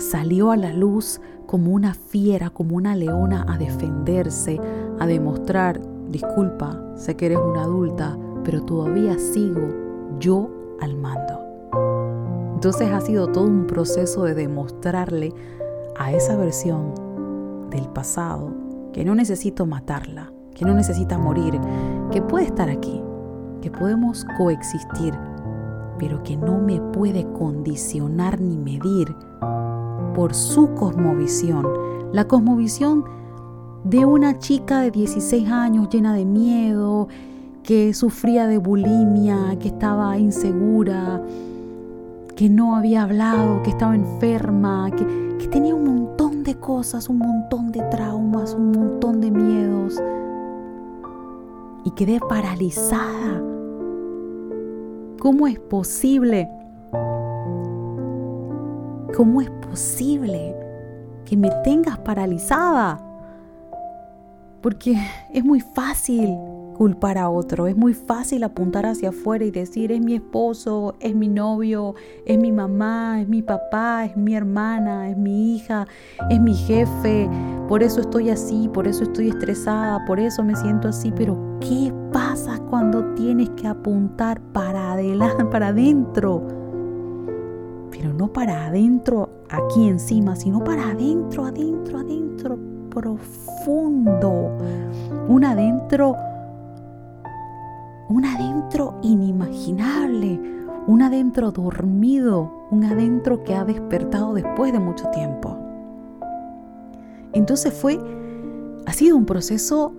salió 0.00 0.50
a 0.50 0.56
la 0.56 0.72
luz 0.72 1.20
como 1.46 1.70
una 1.70 1.94
fiera, 1.94 2.50
como 2.50 2.74
una 2.74 2.96
leona 2.96 3.46
a 3.48 3.58
defenderse, 3.58 4.58
a 4.98 5.06
demostrar, 5.06 5.80
disculpa, 6.08 6.82
sé 6.96 7.14
que 7.14 7.26
eres 7.26 7.38
una 7.38 7.62
adulta, 7.62 8.18
pero 8.42 8.64
todavía 8.64 9.16
sigo 9.16 9.79
yo 10.20 10.48
al 10.80 10.96
mando. 10.96 11.40
Entonces 12.54 12.92
ha 12.92 13.00
sido 13.00 13.26
todo 13.28 13.44
un 13.44 13.66
proceso 13.66 14.22
de 14.24 14.34
demostrarle 14.34 15.32
a 15.98 16.12
esa 16.12 16.36
versión 16.36 16.92
del 17.70 17.88
pasado 17.88 18.52
que 18.92 19.04
no 19.04 19.14
necesito 19.14 19.66
matarla, 19.66 20.30
que 20.54 20.64
no 20.64 20.74
necesita 20.74 21.18
morir, 21.18 21.58
que 22.10 22.20
puede 22.20 22.44
estar 22.44 22.68
aquí, 22.68 23.02
que 23.62 23.70
podemos 23.70 24.26
coexistir, 24.36 25.14
pero 25.98 26.22
que 26.22 26.36
no 26.36 26.58
me 26.58 26.80
puede 26.80 27.24
condicionar 27.32 28.40
ni 28.40 28.58
medir 28.58 29.14
por 30.14 30.34
su 30.34 30.74
cosmovisión, 30.74 31.66
la 32.12 32.26
cosmovisión 32.26 33.04
de 33.84 34.04
una 34.04 34.38
chica 34.38 34.80
de 34.80 34.90
16 34.90 35.50
años 35.50 35.88
llena 35.88 36.12
de 36.12 36.24
miedo, 36.24 37.08
que 37.62 37.94
sufría 37.94 38.46
de 38.46 38.58
bulimia, 38.58 39.56
que 39.58 39.68
estaba 39.68 40.16
insegura, 40.18 41.22
que 42.36 42.48
no 42.48 42.76
había 42.76 43.02
hablado, 43.02 43.62
que 43.62 43.70
estaba 43.70 43.94
enferma, 43.94 44.90
que, 44.90 45.04
que 45.38 45.48
tenía 45.48 45.74
un 45.74 45.84
montón 45.84 46.42
de 46.42 46.54
cosas, 46.54 47.08
un 47.08 47.18
montón 47.18 47.70
de 47.70 47.82
traumas, 47.90 48.54
un 48.54 48.72
montón 48.72 49.20
de 49.20 49.30
miedos. 49.30 50.02
Y 51.84 51.90
quedé 51.92 52.18
paralizada. 52.20 53.42
¿Cómo 55.20 55.46
es 55.46 55.58
posible? 55.58 56.48
¿Cómo 59.14 59.40
es 59.42 59.50
posible 59.50 60.56
que 61.26 61.36
me 61.36 61.50
tengas 61.62 61.98
paralizada? 61.98 62.98
Porque 64.62 64.96
es 65.32 65.44
muy 65.44 65.60
fácil 65.60 66.38
culpar 66.80 67.18
a 67.18 67.28
otro. 67.28 67.66
Es 67.66 67.76
muy 67.76 67.92
fácil 67.92 68.42
apuntar 68.42 68.86
hacia 68.86 69.10
afuera 69.10 69.44
y 69.44 69.50
decir, 69.50 69.92
es 69.92 70.00
mi 70.00 70.14
esposo, 70.14 70.94
es 70.98 71.14
mi 71.14 71.28
novio, 71.28 71.94
es 72.24 72.38
mi 72.38 72.52
mamá, 72.52 73.20
es 73.20 73.28
mi 73.28 73.42
papá, 73.42 74.06
es 74.06 74.16
mi 74.16 74.34
hermana, 74.34 75.10
es 75.10 75.16
mi 75.18 75.56
hija, 75.56 75.86
es 76.30 76.40
mi 76.40 76.54
jefe. 76.54 77.28
Por 77.68 77.82
eso 77.82 78.00
estoy 78.00 78.30
así, 78.30 78.70
por 78.72 78.88
eso 78.88 79.02
estoy 79.02 79.28
estresada, 79.28 80.02
por 80.06 80.18
eso 80.20 80.42
me 80.42 80.56
siento 80.56 80.88
así. 80.88 81.12
Pero 81.14 81.58
¿qué 81.60 81.92
pasa 82.14 82.58
cuando 82.70 83.12
tienes 83.12 83.50
que 83.50 83.66
apuntar 83.66 84.40
para 84.40 84.92
adelante, 84.92 85.44
para 85.52 85.68
adentro? 85.68 86.46
Pero 87.90 88.14
no 88.14 88.32
para 88.32 88.68
adentro 88.68 89.28
aquí 89.50 89.86
encima, 89.86 90.34
sino 90.34 90.64
para 90.64 90.92
adentro, 90.92 91.44
adentro, 91.44 91.98
adentro, 91.98 92.58
profundo. 92.88 94.56
Un 95.28 95.44
adentro 95.44 96.16
un 98.10 98.24
adentro 98.24 98.98
inimaginable, 99.02 100.40
un 100.88 101.00
adentro 101.00 101.52
dormido, 101.52 102.66
un 102.72 102.84
adentro 102.84 103.44
que 103.44 103.54
ha 103.54 103.64
despertado 103.64 104.34
después 104.34 104.72
de 104.72 104.80
mucho 104.80 105.08
tiempo. 105.10 105.56
Entonces 107.32 107.72
fue, 107.72 108.00
ha 108.84 108.92
sido 108.92 109.16
un 109.16 109.26
proceso 109.26 109.94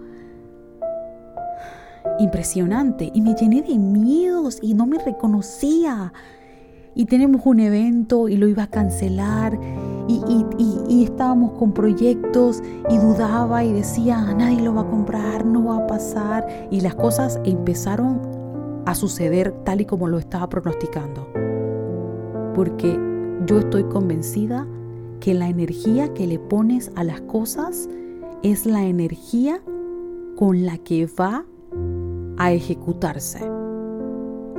impresionante 2.20 3.10
y 3.14 3.22
me 3.22 3.34
llené 3.34 3.62
de 3.62 3.78
miedos 3.78 4.60
y 4.62 4.74
no 4.74 4.86
me 4.86 5.00
reconocía 5.00 6.12
y 6.96 7.06
tenemos 7.06 7.42
un 7.46 7.60
evento 7.60 8.28
y 8.30 8.38
lo 8.38 8.48
iba 8.48 8.64
a 8.64 8.68
cancelar 8.68 9.60
y, 10.08 10.46
y, 10.90 11.04
estábamos 11.04 11.54
con 11.54 11.74
proyectos 11.74 12.62
y 12.90 12.98
dudaba 12.98 13.64
y 13.64 13.72
decía, 13.72 14.22
nadie 14.34 14.62
lo 14.62 14.74
va 14.74 14.82
a 14.82 14.90
comprar, 14.90 15.46
no 15.46 15.66
va 15.66 15.78
a 15.78 15.88
pasar 15.88 16.48
y 16.70 16.82
las 16.82 16.96
cosas 16.96 17.40
empezaron 17.46 18.20
a 18.86 18.94
suceder 18.94 19.52
tal 19.64 19.82
y 19.82 19.86
como 19.86 20.08
lo 20.08 20.20
estaba 20.20 20.50
pronosticando. 20.50 21.28
Porque 22.54 23.00
yo 23.46 23.60
estoy 23.60 23.84
convencida 23.86 24.68
que 25.20 25.34
la 25.34 25.48
energía 25.48 26.14
que 26.14 26.28
le 26.28 26.40
pones 26.40 26.92
a 26.96 27.04
las 27.04 27.22
cosas 27.22 27.88
es 28.44 28.66
la 28.66 28.84
energía 28.84 29.62
con 30.36 30.66
la 30.66 30.78
que 30.78 31.08
va 31.08 31.46
a 32.38 32.52
ejecutarse. 32.52 33.61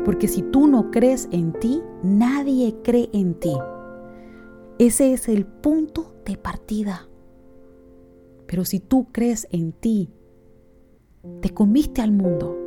Porque 0.04 0.28
si 0.28 0.42
tú 0.42 0.66
no 0.66 0.90
crees 0.90 1.28
en 1.30 1.52
ti, 1.52 1.82
nadie 2.02 2.76
cree 2.82 3.08
en 3.12 3.34
ti. 3.34 3.56
Ese 4.78 5.12
es 5.12 5.28
el 5.28 5.46
punto 5.46 6.14
de 6.24 6.36
partida. 6.36 7.08
Pero 8.46 8.64
si 8.64 8.80
tú 8.80 9.06
crees 9.12 9.46
en 9.50 9.72
ti, 9.72 10.10
te 11.40 11.50
comiste 11.50 12.02
al 12.02 12.12
mundo, 12.12 12.58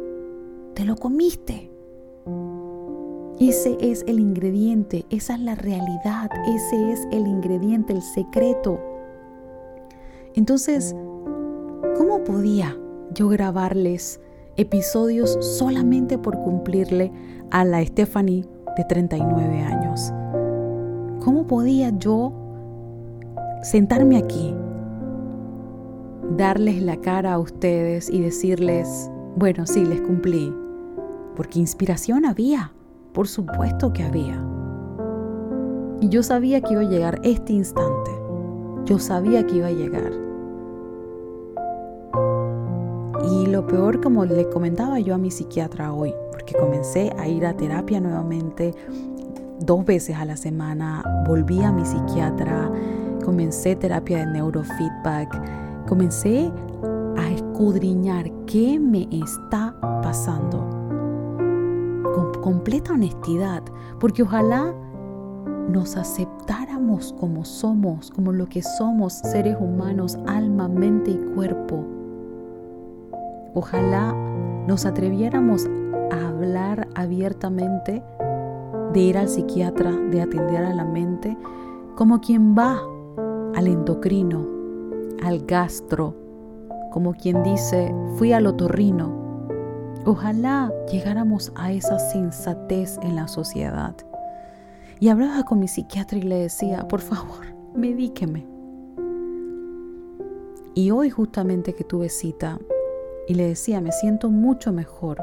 te 0.74 0.86
lo 0.86 0.96
comiste. 0.96 1.72
Ese 3.40 3.78
es 3.82 4.04
el 4.08 4.20
ingrediente, 4.20 5.06
esa 5.10 5.36
es 5.36 5.42
la 5.42 5.56
realidad, 5.56 6.30
ese 6.48 6.94
es 6.94 7.06
el 7.12 7.28
ingrediente, 7.28 7.92
el 7.92 8.02
secreto. 8.02 8.80
Entonces, 10.36 10.96
¿cómo 11.98 12.24
podía 12.24 12.78
yo 13.14 13.28
grabarles 13.28 14.22
episodios 14.58 15.38
solamente 15.42 16.18
por 16.18 16.38
cumplirle 16.42 17.12
a 17.52 17.66
la 17.66 17.86
Stephanie 17.86 18.46
de 18.78 18.84
39 18.84 19.62
años. 19.62 20.14
¿Cómo 21.24 21.48
podía 21.48 21.90
yo 21.98 22.34
sentarme 23.64 24.18
aquí, 24.18 24.54
darles 26.38 26.82
la 26.82 26.98
cara 26.98 27.34
a 27.34 27.40
ustedes 27.40 28.10
y 28.10 28.22
decirles, 28.22 29.10
bueno, 29.36 29.66
sí, 29.66 29.86
les 29.86 30.02
cumplí? 30.02 30.54
Porque 31.36 31.60
inspiración 31.60 32.26
había, 32.26 32.72
por 33.14 33.28
supuesto 33.28 33.92
que 33.92 34.04
había. 34.04 34.42
Y 36.02 36.10
yo 36.10 36.24
sabía 36.24 36.62
que 36.62 36.74
iba 36.74 36.82
a 36.82 36.90
llegar 36.90 37.20
este 37.24 37.54
instante, 37.54 38.12
yo 38.86 39.00
sabía 39.00 39.46
que 39.46 39.56
iba 39.56 39.68
a 39.68 39.72
llegar. 39.72 40.25
Lo 43.56 43.66
peor, 43.66 44.02
como 44.02 44.26
le 44.26 44.50
comentaba 44.50 45.00
yo 45.00 45.16
a 45.16 45.18
mi 45.18 45.32
psiquiatra 45.32 45.94
hoy, 45.94 46.14
porque 46.30 46.54
comencé 46.56 47.14
a 47.18 47.26
ir 47.30 47.46
a 47.46 47.56
terapia 47.56 48.02
nuevamente 48.02 48.74
dos 49.62 49.86
veces 49.86 50.18
a 50.18 50.26
la 50.26 50.36
semana, 50.36 51.02
volví 51.26 51.64
a 51.64 51.72
mi 51.72 51.86
psiquiatra, 51.86 52.70
comencé 53.24 53.78
terapia 53.78 54.20
de 54.20 54.26
neurofeedback, 54.26 55.88
comencé 55.88 56.52
a 57.18 57.32
escudriñar 57.32 58.30
qué 58.46 58.78
me 58.78 59.08
está 59.24 59.74
pasando. 60.04 60.60
Con 62.14 62.34
completa 62.42 62.92
honestidad, 62.92 63.64
porque 64.02 64.24
ojalá 64.24 64.74
nos 65.70 65.96
aceptáramos 65.96 67.16
como 67.18 67.46
somos, 67.46 68.12
como 68.12 68.34
lo 68.34 68.50
que 68.50 68.62
somos, 68.62 69.14
seres 69.14 69.56
humanos, 69.62 70.18
alma, 70.28 70.68
mente 70.68 71.12
y 71.12 71.34
cuerpo. 71.34 71.95
Ojalá 73.58 74.14
nos 74.68 74.86
atreviéramos 74.86 75.66
a 76.12 76.28
hablar 76.28 76.90
abiertamente 76.94 78.04
de 78.92 79.00
ir 79.00 79.18
al 79.18 79.30
psiquiatra, 79.30 79.92
de 79.92 80.22
atender 80.22 80.62
a 80.62 80.74
la 80.74 80.84
mente, 80.84 81.38
como 81.96 82.20
quien 82.20 82.54
va 82.54 82.82
al 83.56 83.68
endocrino, 83.68 84.46
al 85.24 85.46
gastro, 85.46 86.14
como 86.92 87.14
quien 87.14 87.44
dice, 87.44 87.96
fui 88.18 88.34
al 88.34 88.46
otorrino. 88.46 89.14
Ojalá 90.06 90.74
llegáramos 90.92 91.54
a 91.56 91.72
esa 91.72 91.98
sensatez 91.98 93.00
en 93.04 93.16
la 93.16 93.30
sociedad. 93.30 93.96
Y 95.00 95.08
hablaba 95.08 95.44
con 95.44 95.60
mi 95.60 95.70
psiquiatra 95.70 96.18
y 96.18 96.24
le 96.24 96.40
decía, 96.40 96.90
por 96.90 97.00
favor, 97.00 97.46
medíqueme. 97.74 98.46
Y 100.74 100.92
hoy 100.92 101.10
justamente 101.10 101.74
que 101.74 101.86
tuve 101.86 102.10
cita 102.10 102.60
y 103.28 103.34
le 103.34 103.48
decía, 103.48 103.82
me 103.82 103.92
siento 103.92 104.30
mucho 104.30 104.72
mejor, 104.72 105.22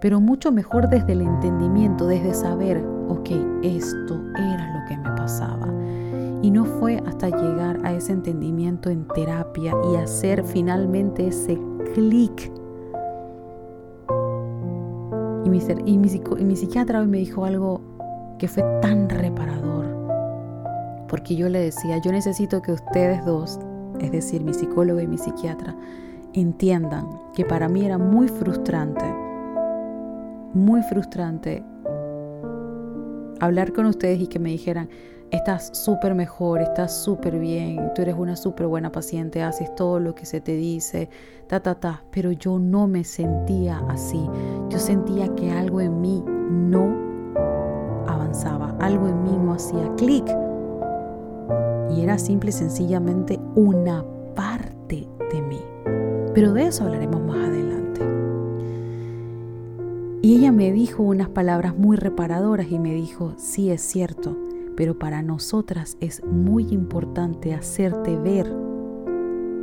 pero 0.00 0.20
mucho 0.20 0.52
mejor 0.52 0.88
desde 0.88 1.12
el 1.12 1.22
entendimiento, 1.22 2.06
desde 2.06 2.34
saber, 2.34 2.84
ok, 3.08 3.30
esto 3.62 4.20
era 4.36 4.78
lo 4.78 4.88
que 4.88 4.96
me 4.96 5.10
pasaba. 5.16 5.68
Y 6.42 6.50
no 6.50 6.64
fue 6.64 7.02
hasta 7.06 7.28
llegar 7.28 7.80
a 7.84 7.92
ese 7.92 8.12
entendimiento 8.12 8.90
en 8.90 9.06
terapia 9.08 9.74
y 9.92 9.96
hacer 9.96 10.44
finalmente 10.44 11.28
ese 11.28 11.58
clic. 11.94 12.52
Y 15.44 15.48
mi, 15.48 15.58
y, 15.86 15.98
mi, 15.98 16.08
y 16.38 16.44
mi 16.44 16.56
psiquiatra 16.56 17.00
hoy 17.00 17.06
me 17.06 17.18
dijo 17.18 17.44
algo 17.44 17.80
que 18.38 18.48
fue 18.48 18.62
tan 18.80 19.08
reparador. 19.08 19.86
Porque 21.08 21.36
yo 21.36 21.48
le 21.48 21.60
decía, 21.60 21.98
yo 21.98 22.12
necesito 22.12 22.62
que 22.62 22.72
ustedes 22.72 23.24
dos, 23.24 23.58
es 24.00 24.12
decir, 24.12 24.44
mi 24.44 24.52
psicólogo 24.52 25.00
y 25.00 25.06
mi 25.06 25.18
psiquiatra, 25.18 25.74
entiendan 26.40 27.08
que 27.34 27.44
para 27.44 27.68
mí 27.68 27.84
era 27.84 27.98
muy 27.98 28.28
frustrante, 28.28 29.04
muy 30.52 30.82
frustrante 30.82 31.64
hablar 33.40 33.72
con 33.72 33.86
ustedes 33.86 34.20
y 34.20 34.26
que 34.26 34.38
me 34.38 34.50
dijeran, 34.50 34.88
estás 35.30 35.70
súper 35.72 36.14
mejor, 36.14 36.60
estás 36.60 37.02
súper 37.02 37.38
bien, 37.38 37.92
tú 37.94 38.02
eres 38.02 38.14
una 38.16 38.36
súper 38.36 38.66
buena 38.66 38.92
paciente, 38.92 39.42
haces 39.42 39.74
todo 39.74 39.98
lo 39.98 40.14
que 40.14 40.26
se 40.26 40.40
te 40.40 40.52
dice, 40.52 41.08
ta, 41.46 41.60
ta, 41.60 41.74
ta, 41.74 42.04
pero 42.10 42.32
yo 42.32 42.58
no 42.58 42.86
me 42.86 43.04
sentía 43.04 43.82
así, 43.88 44.24
yo 44.68 44.78
sentía 44.78 45.34
que 45.34 45.50
algo 45.50 45.80
en 45.80 46.00
mí 46.00 46.22
no 46.26 46.94
avanzaba, 48.06 48.76
algo 48.80 49.08
en 49.08 49.22
mí 49.22 49.36
no 49.36 49.54
hacía 49.54 49.94
clic. 49.96 50.26
Y 51.90 52.02
era 52.02 52.18
simple 52.18 52.50
y 52.50 52.52
sencillamente 52.52 53.38
una 53.54 54.04
parte 54.34 55.08
de 55.32 55.42
mí. 55.42 55.75
Pero 56.36 56.52
de 56.52 56.66
eso 56.66 56.84
hablaremos 56.84 57.22
más 57.22 57.48
adelante. 57.48 58.02
Y 60.20 60.36
ella 60.36 60.52
me 60.52 60.70
dijo 60.70 61.02
unas 61.02 61.30
palabras 61.30 61.78
muy 61.78 61.96
reparadoras 61.96 62.70
y 62.70 62.78
me 62.78 62.92
dijo, 62.92 63.32
sí 63.38 63.70
es 63.70 63.80
cierto, 63.80 64.36
pero 64.76 64.98
para 64.98 65.22
nosotras 65.22 65.96
es 65.98 66.22
muy 66.26 66.66
importante 66.74 67.54
hacerte 67.54 68.18
ver 68.18 68.54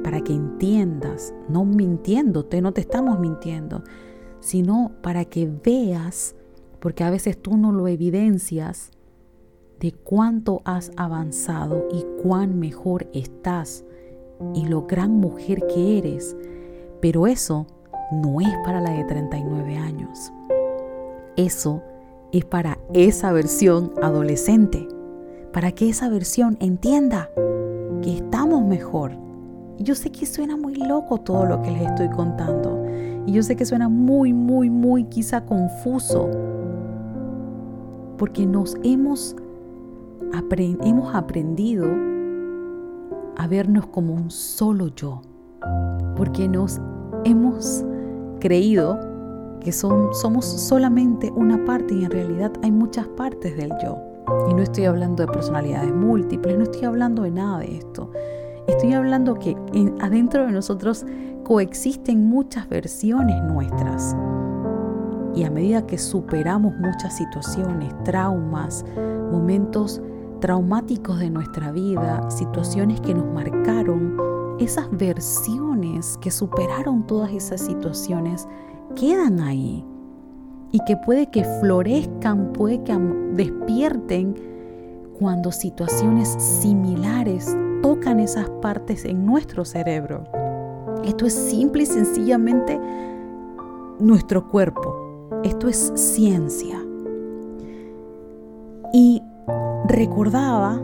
para 0.03 0.21
que 0.21 0.33
entiendas, 0.33 1.35
no 1.47 1.63
mintiéndote, 1.63 2.59
no 2.59 2.71
te 2.71 2.81
estamos 2.81 3.19
mintiendo, 3.19 3.83
sino 4.39 4.93
para 5.03 5.25
que 5.25 5.47
veas 5.63 6.35
porque 6.79 7.03
a 7.03 7.11
veces 7.11 7.39
tú 7.39 7.55
no 7.55 7.71
lo 7.71 7.87
evidencias 7.87 8.89
de 9.79 9.91
cuánto 9.91 10.63
has 10.65 10.91
avanzado 10.97 11.87
y 11.93 12.03
cuán 12.23 12.57
mejor 12.57 13.11
estás 13.13 13.85
y 14.55 14.65
lo 14.65 14.87
gran 14.87 15.11
mujer 15.11 15.67
que 15.67 15.99
eres. 15.99 16.35
Pero 17.03 17.27
eso 17.27 17.67
no 18.13 18.39
es 18.39 18.47
para 18.63 18.79
la 18.79 18.91
de 18.91 19.03
39 19.03 19.75
años. 19.75 20.31
Eso 21.35 21.83
es 22.31 22.45
para 22.45 22.77
esa 22.93 23.33
versión 23.33 23.91
adolescente, 24.01 24.87
para 25.51 25.73
que 25.73 25.89
esa 25.89 26.07
versión 26.07 26.55
entienda 26.61 27.29
que 28.01 28.15
estamos 28.15 28.63
mejor. 28.63 29.11
Y 29.77 29.83
yo 29.83 29.95
sé 29.95 30.13
que 30.13 30.25
suena 30.25 30.55
muy 30.55 30.75
loco 30.75 31.17
todo 31.17 31.43
lo 31.43 31.61
que 31.61 31.71
les 31.71 31.81
estoy 31.81 32.09
contando. 32.09 32.81
Y 33.25 33.33
yo 33.33 33.43
sé 33.43 33.57
que 33.57 33.65
suena 33.65 33.89
muy, 33.89 34.31
muy, 34.31 34.69
muy 34.69 35.03
quizá 35.03 35.45
confuso 35.45 36.31
porque 38.17 38.45
nos 38.45 38.77
hemos, 38.81 39.35
hemos 40.85 41.13
aprendido 41.13 41.85
a 43.35 43.45
vernos 43.47 43.87
como 43.87 44.13
un 44.13 44.31
solo 44.31 44.87
yo, 44.87 45.19
porque 46.15 46.47
nos 46.47 46.79
hemos 47.25 47.83
creído 48.39 48.99
que 49.61 49.71
son, 49.71 50.13
somos 50.13 50.45
solamente 50.45 51.31
una 51.35 51.63
parte 51.65 51.93
y 51.93 52.03
en 52.03 52.11
realidad 52.11 52.51
hay 52.61 52.71
muchas 52.71 53.07
partes 53.09 53.55
del 53.55 53.71
yo. 53.81 53.97
Y 54.49 54.53
no 54.53 54.61
estoy 54.61 54.85
hablando 54.85 55.25
de 55.25 55.31
personalidades 55.31 55.93
múltiples, 55.93 56.57
no 56.57 56.63
estoy 56.63 56.83
hablando 56.83 57.23
de 57.23 57.31
nada 57.31 57.59
de 57.59 57.77
esto. 57.77 58.09
Estoy 58.67 58.93
hablando 58.93 59.35
que 59.35 59.57
adentro 60.01 60.45
de 60.45 60.51
nosotros 60.51 61.05
coexisten 61.43 62.25
muchas 62.25 62.67
versiones 62.69 63.41
nuestras. 63.43 64.15
Y 65.35 65.43
a 65.43 65.49
medida 65.49 65.85
que 65.85 65.97
superamos 65.97 66.75
muchas 66.77 67.17
situaciones, 67.17 67.91
traumas, 68.03 68.85
momentos 69.31 70.01
traumáticos 70.39 71.19
de 71.19 71.29
nuestra 71.29 71.71
vida, 71.71 72.29
situaciones 72.29 72.99
que 73.01 73.13
nos 73.13 73.25
marcaron, 73.33 74.32
esas 74.59 74.89
versiones 74.91 76.17
que 76.21 76.31
superaron 76.31 77.05
todas 77.07 77.31
esas 77.31 77.61
situaciones 77.61 78.47
quedan 78.95 79.39
ahí 79.39 79.83
y 80.71 80.79
que 80.85 80.97
puede 80.97 81.29
que 81.29 81.43
florezcan, 81.61 82.53
puede 82.53 82.83
que 82.83 82.97
despierten 83.33 84.35
cuando 85.19 85.51
situaciones 85.51 86.29
similares 86.29 87.55
tocan 87.81 88.19
esas 88.19 88.49
partes 88.61 89.05
en 89.05 89.25
nuestro 89.25 89.65
cerebro. 89.65 90.23
Esto 91.03 91.25
es 91.25 91.33
simple 91.33 91.83
y 91.83 91.85
sencillamente 91.85 92.79
nuestro 93.99 94.47
cuerpo. 94.47 95.29
Esto 95.43 95.67
es 95.67 95.91
ciencia. 95.95 96.79
Y 98.93 99.21
recordaba 99.87 100.79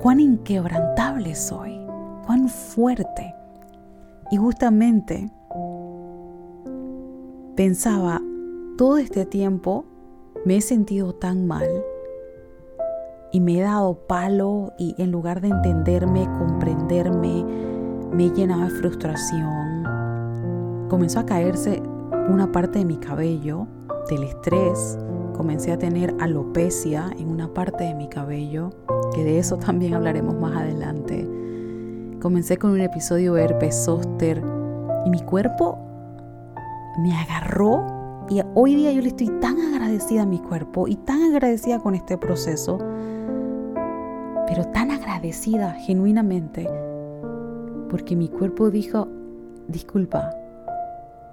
cuán 0.00 0.20
inquebrantable 0.20 1.34
soy, 1.34 1.78
cuán 2.26 2.48
fuerte. 2.48 3.34
Y 4.30 4.36
justamente 4.36 5.30
pensaba, 7.56 8.20
todo 8.78 8.96
este 8.96 9.26
tiempo 9.26 9.84
me 10.46 10.56
he 10.56 10.60
sentido 10.62 11.14
tan 11.14 11.46
mal 11.46 11.68
y 13.32 13.40
me 13.40 13.58
he 13.58 13.62
dado 13.62 14.06
palo 14.06 14.72
y 14.78 14.94
en 14.98 15.12
lugar 15.12 15.40
de 15.40 15.48
entenderme, 15.48 16.24
comprenderme, 16.38 17.44
me 18.12 18.30
llenaba 18.30 18.64
de 18.64 18.70
frustración. 18.70 19.84
Comenzó 20.88 21.20
a 21.20 21.26
caerse 21.26 21.82
una 22.28 22.50
parte 22.50 22.78
de 22.80 22.84
mi 22.84 22.96
cabello, 22.96 23.66
del 24.08 24.24
estrés, 24.24 24.98
comencé 25.34 25.72
a 25.72 25.78
tener 25.78 26.14
alopecia 26.20 27.10
en 27.18 27.28
una 27.28 27.52
parte 27.52 27.84
de 27.84 27.94
mi 27.94 28.08
cabello, 28.08 28.70
que 29.14 29.24
de 29.24 29.38
eso 29.38 29.56
también 29.56 29.94
hablaremos 29.94 30.34
más 30.36 30.56
adelante. 30.56 31.28
Comencé 32.20 32.56
con 32.58 32.70
un 32.70 32.80
episodio 32.80 33.34
de 33.34 33.44
herpes 33.44 33.84
zóster 33.84 34.42
y 35.06 35.10
mi 35.10 35.20
cuerpo 35.20 35.78
me 36.98 37.14
agarró 37.14 38.00
y 38.28 38.40
hoy 38.54 38.76
día 38.76 38.92
yo 38.92 39.00
le 39.00 39.08
estoy 39.08 39.28
tan 39.40 39.58
agradecida 39.58 40.22
a 40.22 40.26
mi 40.26 40.38
cuerpo 40.38 40.86
y 40.86 40.96
tan 40.96 41.22
agradecida 41.22 41.80
con 41.80 41.94
este 41.94 42.16
proceso, 42.16 42.78
pero 44.46 44.66
tan 44.66 44.90
agradecida 44.90 45.72
genuinamente, 45.72 46.68
porque 47.88 48.14
mi 48.14 48.28
cuerpo 48.28 48.70
dijo, 48.70 49.08
disculpa, 49.66 50.30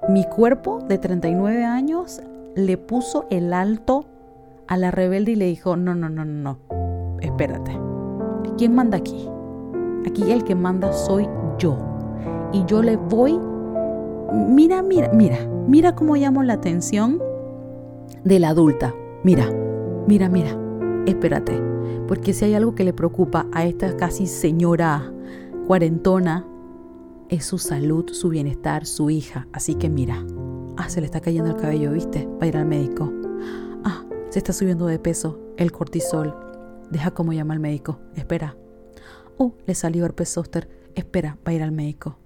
mi 0.09 0.25
cuerpo 0.25 0.79
de 0.87 0.97
39 0.97 1.65
años 1.65 2.21
le 2.55 2.77
puso 2.77 3.27
el 3.29 3.53
alto 3.53 4.05
a 4.67 4.77
la 4.77 4.89
rebelde 4.89 5.33
y 5.33 5.35
le 5.35 5.45
dijo, 5.45 5.75
no, 5.75 5.93
no, 5.93 6.09
no, 6.09 6.25
no, 6.25 6.57
no, 6.57 6.57
espérate. 7.21 7.77
¿quién 8.57 8.75
manda 8.75 8.97
aquí? 8.97 9.29
Aquí 10.05 10.31
el 10.31 10.43
que 10.43 10.55
manda 10.55 10.91
soy 10.91 11.27
yo. 11.57 11.77
Y 12.51 12.65
yo 12.65 12.81
le 12.81 12.97
voy, 12.97 13.39
mira, 14.33 14.81
mira, 14.81 15.11
mira, 15.13 15.37
mira 15.67 15.95
cómo 15.95 16.15
llamo 16.15 16.43
la 16.43 16.53
atención 16.53 17.21
de 18.23 18.39
la 18.39 18.49
adulta. 18.49 18.93
Mira, 19.23 19.49
mira, 20.07 20.29
mira, 20.29 20.57
espérate. 21.05 21.61
Porque 22.07 22.33
si 22.33 22.45
hay 22.45 22.53
algo 22.55 22.73
que 22.73 22.83
le 22.83 22.93
preocupa 22.93 23.47
a 23.51 23.65
esta 23.65 23.95
casi 23.97 24.27
señora 24.27 25.11
cuarentona, 25.67 26.45
es 27.29 27.45
su 27.45 27.57
salud, 27.57 28.05
su 28.11 28.29
bienestar, 28.29 28.85
su 28.85 29.09
hija. 29.09 29.47
Así 29.51 29.75
que 29.75 29.89
mira, 29.89 30.25
ah, 30.77 30.89
se 30.89 31.01
le 31.01 31.05
está 31.05 31.19
cayendo 31.19 31.49
el 31.49 31.57
cabello, 31.57 31.91
¿viste? 31.91 32.25
Va 32.41 32.45
a 32.45 32.47
ir 32.47 32.55
al 32.55 32.65
médico. 32.65 33.11
Ah, 33.83 34.05
se 34.29 34.39
está 34.39 34.53
subiendo 34.53 34.85
de 34.87 34.99
peso, 34.99 35.37
el 35.57 35.73
cortisol. 35.73 36.46
Deja 36.91 37.11
como 37.11 37.33
llama 37.33 37.53
al 37.53 37.59
médico. 37.59 37.99
Espera. 38.15 38.55
Oh, 39.37 39.53
le 39.65 39.75
salió 39.75 40.05
herpes 40.05 40.29
zóster. 40.29 40.69
Espera, 40.95 41.37
va 41.45 41.51
a 41.51 41.53
ir 41.53 41.63
al 41.63 41.71
médico. 41.71 42.17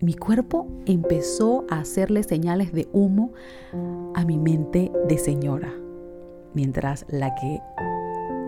Mi 0.00 0.14
cuerpo 0.14 0.66
empezó 0.86 1.66
a 1.68 1.80
hacerle 1.80 2.22
señales 2.22 2.72
de 2.72 2.88
humo 2.92 3.32
a 4.14 4.24
mi 4.24 4.38
mente 4.38 4.90
de 5.06 5.18
señora, 5.18 5.74
mientras 6.54 7.04
la 7.10 7.34
que 7.34 7.60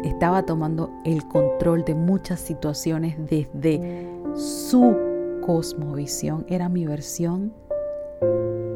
estaba 0.02 0.46
tomando 0.46 0.90
el 1.04 1.28
control 1.28 1.84
de 1.84 1.94
muchas 1.94 2.40
situaciones 2.40 3.16
desde 3.28 4.08
su 4.34 4.96
cosmovisión 5.44 6.46
era 6.48 6.70
mi 6.70 6.86
versión 6.86 7.52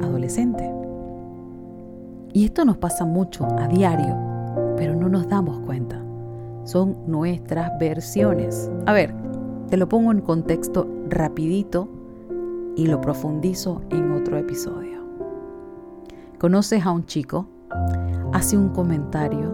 adolescente. 0.03 0.71
Y 2.35 2.45
esto 2.45 2.67
nos 2.67 2.77
pasa 2.77 3.07
mucho 3.07 3.47
a 3.47 3.69
diario, 3.69 4.15
pero 4.77 4.95
no 4.95 5.09
nos 5.09 5.29
damos 5.29 5.61
cuenta. 5.61 6.03
Son 6.65 6.97
nuestras 7.07 7.79
versiones. 7.79 8.71
A 8.87 8.93
ver, 8.93 9.15
te 9.69 9.77
lo 9.77 9.89
pongo 9.89 10.13
en 10.13 10.21
contexto 10.21 10.89
rapidito 11.09 11.89
y 12.77 12.87
lo 12.87 13.01
profundizo 13.01 13.83
en 13.91 14.13
otro 14.13 14.37
episodio. 14.37 15.01
Conoces 16.39 16.85
a 16.85 16.93
un 16.93 17.07
chico, 17.07 17.47
hace 18.33 18.57
un 18.57 18.69
comentario, 18.69 19.51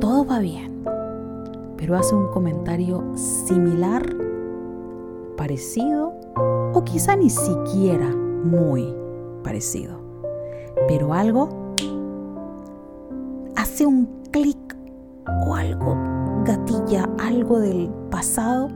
todo 0.00 0.26
va 0.26 0.38
bien, 0.40 0.84
pero 1.76 1.96
hace 1.96 2.14
un 2.14 2.28
comentario 2.28 3.02
similar, 3.16 4.04
parecido 5.36 6.14
o 6.74 6.82
quizá 6.84 7.16
ni 7.16 7.30
siquiera 7.30 8.08
muy 8.14 8.94
parecido. 9.42 10.00
Pero 10.88 11.14
algo 11.14 11.48
hace 13.56 13.86
un 13.86 14.06
clic 14.30 14.65
o 15.46 15.54
algo 15.54 15.96
gatilla, 16.44 17.08
algo 17.18 17.58
del 17.58 17.88
pasado 18.10 18.68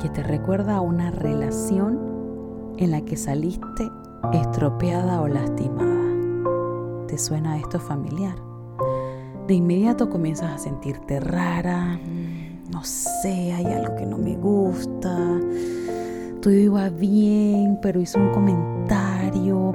que 0.00 0.08
te 0.08 0.22
recuerda 0.22 0.76
a 0.76 0.80
una 0.80 1.10
relación 1.10 1.98
en 2.78 2.90
la 2.90 3.00
que 3.02 3.16
saliste 3.16 3.90
estropeada 4.32 5.20
o 5.20 5.28
lastimada. 5.28 7.06
¿Te 7.06 7.18
suena 7.18 7.58
esto 7.58 7.78
familiar? 7.78 8.36
De 9.46 9.54
inmediato 9.54 10.08
comienzas 10.08 10.52
a 10.52 10.58
sentirte 10.58 11.20
rara, 11.20 11.98
mm, 12.02 12.70
no 12.70 12.82
sé, 12.82 13.52
hay 13.52 13.66
algo 13.66 13.94
que 13.94 14.06
no 14.06 14.18
me 14.18 14.36
gusta, 14.36 15.16
todo 16.40 16.54
iba 16.54 16.88
bien, 16.88 17.78
pero 17.82 18.00
hizo 18.00 18.18
un 18.18 18.30
comentario, 18.32 19.72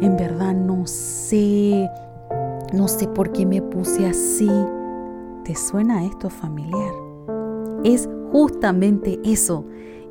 en 0.00 0.16
verdad 0.16 0.54
no 0.54 0.86
sé, 0.86 1.88
no 2.72 2.88
sé 2.88 3.06
por 3.08 3.32
qué 3.32 3.46
me 3.46 3.62
puse 3.62 4.06
así. 4.06 4.50
¿Te 5.44 5.54
suena 5.54 6.04
esto 6.04 6.30
familiar? 6.30 6.94
Es 7.84 8.08
justamente 8.32 9.20
eso 9.24 9.64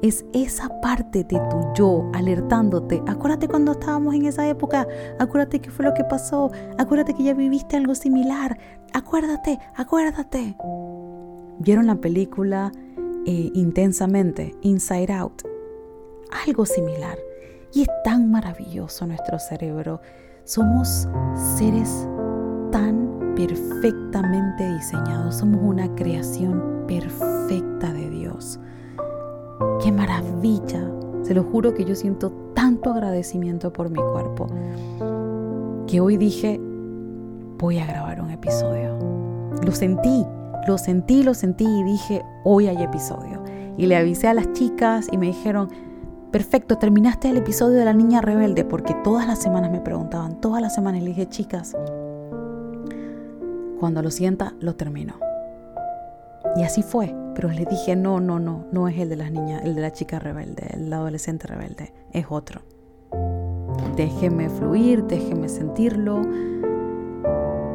es 0.04 0.26
esa 0.34 0.70
parte 0.82 1.24
de 1.24 1.40
tu 1.50 1.74
yo 1.74 2.12
alertándote. 2.14 3.02
Acuérdate 3.08 3.48
cuando 3.48 3.72
estábamos 3.72 4.14
en 4.14 4.26
esa 4.26 4.48
época, 4.48 4.86
acuérdate 5.18 5.62
qué 5.62 5.72
fue 5.72 5.86
lo 5.86 5.94
que 5.94 6.04
pasó, 6.04 6.52
acuérdate 6.78 7.14
que 7.14 7.24
ya 7.24 7.34
viviste 7.34 7.78
algo 7.78 7.96
similar, 7.96 8.60
acuérdate, 8.92 9.60
acuérdate. 9.76 10.58
¿Vieron 11.60 11.88
la 11.88 11.96
película 11.96 12.74
eh, 13.26 13.50
intensamente, 13.54 14.54
Inside 14.62 15.14
Out? 15.14 15.44
Algo 16.46 16.66
similar. 16.66 17.18
Y 17.72 17.84
es 17.84 17.90
tan 18.04 18.30
maravilloso 18.30 19.08
nuestro 19.08 19.40
cerebro. 19.40 20.02
Somos 20.44 21.08
seres 21.58 22.10
tan 22.72 23.13
perfectamente 23.36 24.74
diseñados, 24.74 25.36
somos 25.36 25.62
una 25.64 25.94
creación 25.96 26.86
perfecta 26.88 27.92
de 27.94 28.10
Dios. 28.10 28.60
¡Qué 29.82 29.92
maravilla! 29.92 30.90
Se 31.24 31.34
lo 31.34 31.44
juro 31.44 31.74
que 31.74 31.86
yo 31.86 31.96
siento 31.96 32.32
tanto 32.54 32.92
agradecimiento 32.92 33.72
por 33.72 33.90
mi 33.90 34.00
cuerpo 34.00 34.48
que 35.88 36.02
hoy 36.02 36.18
dije, 36.18 36.60
voy 37.60 37.80
a 37.80 37.86
grabar 37.86 38.22
un 38.22 38.32
episodio. 38.32 38.98
Lo 39.64 39.72
sentí, 39.72 40.26
lo 40.68 40.78
sentí, 40.78 41.24
lo 41.24 41.34
sentí 41.34 41.66
y 41.66 41.84
dije, 41.84 42.24
hoy 42.44 42.68
hay 42.68 42.82
episodio. 42.82 43.44
Y 43.78 43.86
le 43.86 43.96
avisé 43.96 44.28
a 44.28 44.34
las 44.34 44.52
chicas 44.54 45.08
y 45.12 45.18
me 45.18 45.28
dijeron, 45.28 45.70
perfecto, 46.32 46.78
terminaste 46.78 47.30
el 47.30 47.38
episodio 47.38 47.78
de 47.78 47.86
la 47.86 47.94
niña 47.94 48.22
rebelde, 48.22 48.66
porque 48.66 48.96
todas 49.04 49.28
las 49.28 49.40
semanas 49.40 49.72
me 49.72 49.80
preguntaban, 49.82 50.42
todas 50.42 50.62
las 50.62 50.74
semanas 50.74 51.02
le 51.04 51.10
dije, 51.10 51.30
chicas, 51.30 51.76
cuando 53.84 54.02
lo 54.02 54.12
sienta, 54.12 54.54
lo 54.62 54.76
termino. 54.76 55.16
Y 56.56 56.64
así 56.64 56.84
fue. 56.84 57.14
Pero 57.36 57.50
le 57.50 57.66
dije, 57.66 57.98
no, 57.98 58.22
no, 58.22 58.40
no, 58.40 58.64
no 58.72 58.88
es 58.88 58.98
el 58.98 59.10
de 59.10 59.18
las 59.18 59.30
niñas, 59.30 59.62
el 59.66 59.76
de 59.76 59.82
la 59.82 59.92
chica 59.92 60.20
rebelde, 60.20 60.70
el 60.74 60.94
adolescente 60.94 61.48
rebelde, 61.48 61.92
es 62.14 62.28
otro. 62.30 62.62
Déjeme 63.98 64.48
fluir, 64.48 65.04
déjeme 65.04 65.50
sentirlo. 65.50 66.22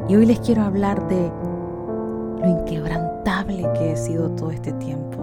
Y 0.08 0.16
hoy 0.16 0.24
les 0.24 0.40
quiero 0.40 0.62
hablar 0.62 1.06
de 1.08 1.30
lo 2.40 2.58
inquebrantable 2.58 3.68
que 3.78 3.92
he 3.92 3.96
sido 3.98 4.30
todo 4.30 4.50
este 4.50 4.72
tiempo 4.72 5.18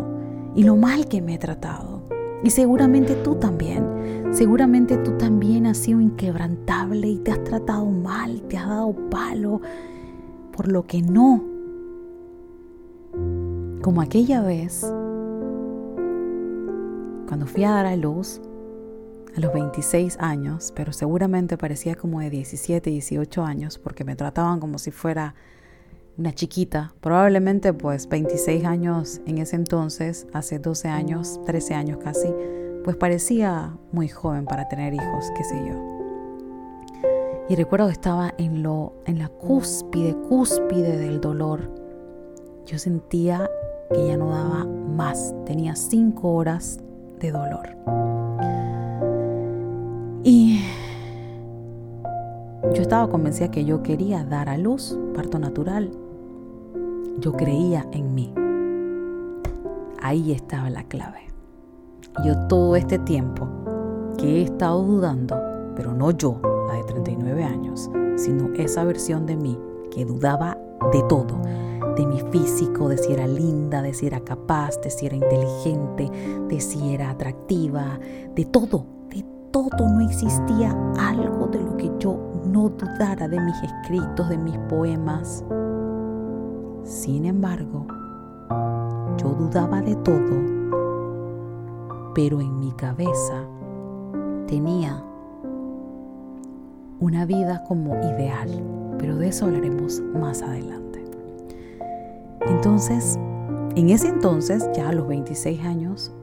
y 0.53 0.61
lo 0.61 0.75
mal 0.75 1.07
que 1.07 1.19
me 1.19 1.33
he 1.33 1.39
tratado. 1.39 2.03
Y 2.43 2.51
seguramente 2.51 3.15
tú 3.15 3.33
también, 3.33 4.27
seguramente 4.33 4.97
tú 4.97 5.17
también 5.17 5.65
has 5.65 5.79
sido 5.79 5.99
inquebrantable 5.99 7.07
y 7.07 7.17
te 7.17 7.31
has 7.31 7.43
tratado 7.43 7.87
mal, 7.87 8.43
te 8.43 8.59
has 8.59 8.67
dado 8.67 8.93
palo 9.09 9.61
por 10.55 10.71
lo 10.71 10.87
que 10.87 11.01
no 11.01 11.43
como 13.81 14.01
aquella 14.01 14.41
vez 14.41 14.81
cuando 17.27 17.45
fui 17.45 17.63
a 17.63 17.71
dar 17.71 17.85
a 17.85 17.95
luz 17.95 18.41
a 19.35 19.39
los 19.41 19.53
26 19.53 20.17
años, 20.19 20.71
pero 20.75 20.93
seguramente 20.93 21.57
parecía 21.57 21.95
como 21.95 22.21
de 22.21 22.29
17, 22.29 22.89
18 22.89 23.43
años, 23.43 23.77
porque 23.77 24.05
me 24.05 24.15
trataban 24.15 24.61
como 24.61 24.77
si 24.79 24.91
fuera 24.91 25.35
una 26.17 26.33
chiquita, 26.33 26.93
probablemente 27.01 27.73
pues 27.73 28.07
26 28.07 28.63
años 28.63 29.21
en 29.25 29.39
ese 29.39 29.57
entonces, 29.57 30.25
hace 30.31 30.59
12 30.59 30.87
años, 30.87 31.41
13 31.45 31.73
años 31.73 31.97
casi, 32.01 32.33
pues 32.85 32.95
parecía 32.95 33.77
muy 33.91 34.07
joven 34.07 34.45
para 34.45 34.69
tener 34.69 34.93
hijos, 34.93 35.25
qué 35.35 35.43
sé 35.43 35.61
yo. 35.67 35.94
Y 37.47 37.55
recuerdo 37.55 37.86
que 37.88 37.93
estaba 37.93 38.34
en, 38.38 38.63
lo, 38.63 38.93
en 39.05 39.19
la 39.19 39.29
cúspide, 39.29 40.15
cúspide 40.27 40.97
del 40.97 41.21
dolor. 41.21 41.69
Yo 42.65 42.79
sentía 42.79 43.49
que 43.93 44.08
ya 44.08 44.17
no 44.17 44.31
daba 44.31 44.65
más. 44.65 45.36
Tenía 45.45 45.75
cinco 45.75 46.34
horas 46.34 46.79
de 47.19 47.31
dolor. 47.31 47.69
Y 50.23 50.60
yo 52.73 52.81
estaba 52.81 53.08
convencida 53.10 53.51
que 53.51 53.63
yo 53.63 53.84
quería 53.84 54.23
dar 54.23 54.49
a 54.49 54.58
luz, 54.58 54.97
parto 55.13 55.38
natural. 55.38 55.91
Yo 57.19 57.34
creía 57.34 57.86
en 57.91 58.15
mí. 58.15 58.34
Ahí 60.01 60.31
estaba 60.31 60.71
la 60.71 60.84
clave. 60.84 61.27
Yo 62.25 62.47
todo 62.47 62.75
este 62.75 62.97
tiempo 62.97 63.47
que 64.17 64.39
he 64.39 64.43
estado 64.43 64.81
dudando, 64.81 65.38
pero 65.75 65.93
no 65.93 66.10
yo, 66.10 66.39
de 66.75 66.83
39 66.83 67.43
años, 67.43 67.89
sino 68.15 68.53
esa 68.55 68.83
versión 68.83 69.25
de 69.25 69.35
mí 69.35 69.57
que 69.91 70.05
dudaba 70.05 70.57
de 70.91 71.01
todo, 71.03 71.39
de 71.95 72.05
mi 72.05 72.19
físico, 72.31 72.89
de 72.89 72.97
si 72.97 73.13
era 73.13 73.27
linda, 73.27 73.81
de 73.81 73.93
si 73.93 74.07
era 74.07 74.19
capaz, 74.19 74.79
de 74.81 74.89
si 74.89 75.05
era 75.05 75.15
inteligente, 75.15 76.09
de 76.47 76.59
si 76.59 76.93
era 76.93 77.11
atractiva, 77.11 77.99
de 78.35 78.45
todo, 78.45 78.85
de 79.09 79.23
todo 79.51 79.88
no 79.88 80.01
existía 80.01 80.75
algo 80.99 81.47
de 81.47 81.61
lo 81.61 81.77
que 81.77 81.91
yo 81.99 82.17
no 82.45 82.69
dudara 82.69 83.27
de 83.27 83.39
mis 83.39 83.55
escritos, 83.63 84.29
de 84.29 84.38
mis 84.38 84.57
poemas. 84.69 85.43
Sin 86.83 87.25
embargo, 87.25 87.88
yo 89.17 89.29
dudaba 89.29 89.81
de 89.81 89.95
todo, 89.95 90.53
pero 92.13 92.41
en 92.41 92.59
mi 92.59 92.71
cabeza 92.73 93.47
tenía 94.47 95.03
una 96.99 97.25
vida 97.25 97.63
como 97.63 97.95
ideal, 97.95 98.49
pero 98.97 99.17
de 99.17 99.27
eso 99.27 99.45
hablaremos 99.45 100.01
más 100.13 100.41
adelante. 100.41 101.03
Entonces, 102.47 103.19
en 103.75 103.89
ese 103.89 104.08
entonces, 104.08 104.69
ya 104.73 104.89
a 104.89 104.93
los 104.93 105.08
26 105.08 105.65
años, 105.65 106.13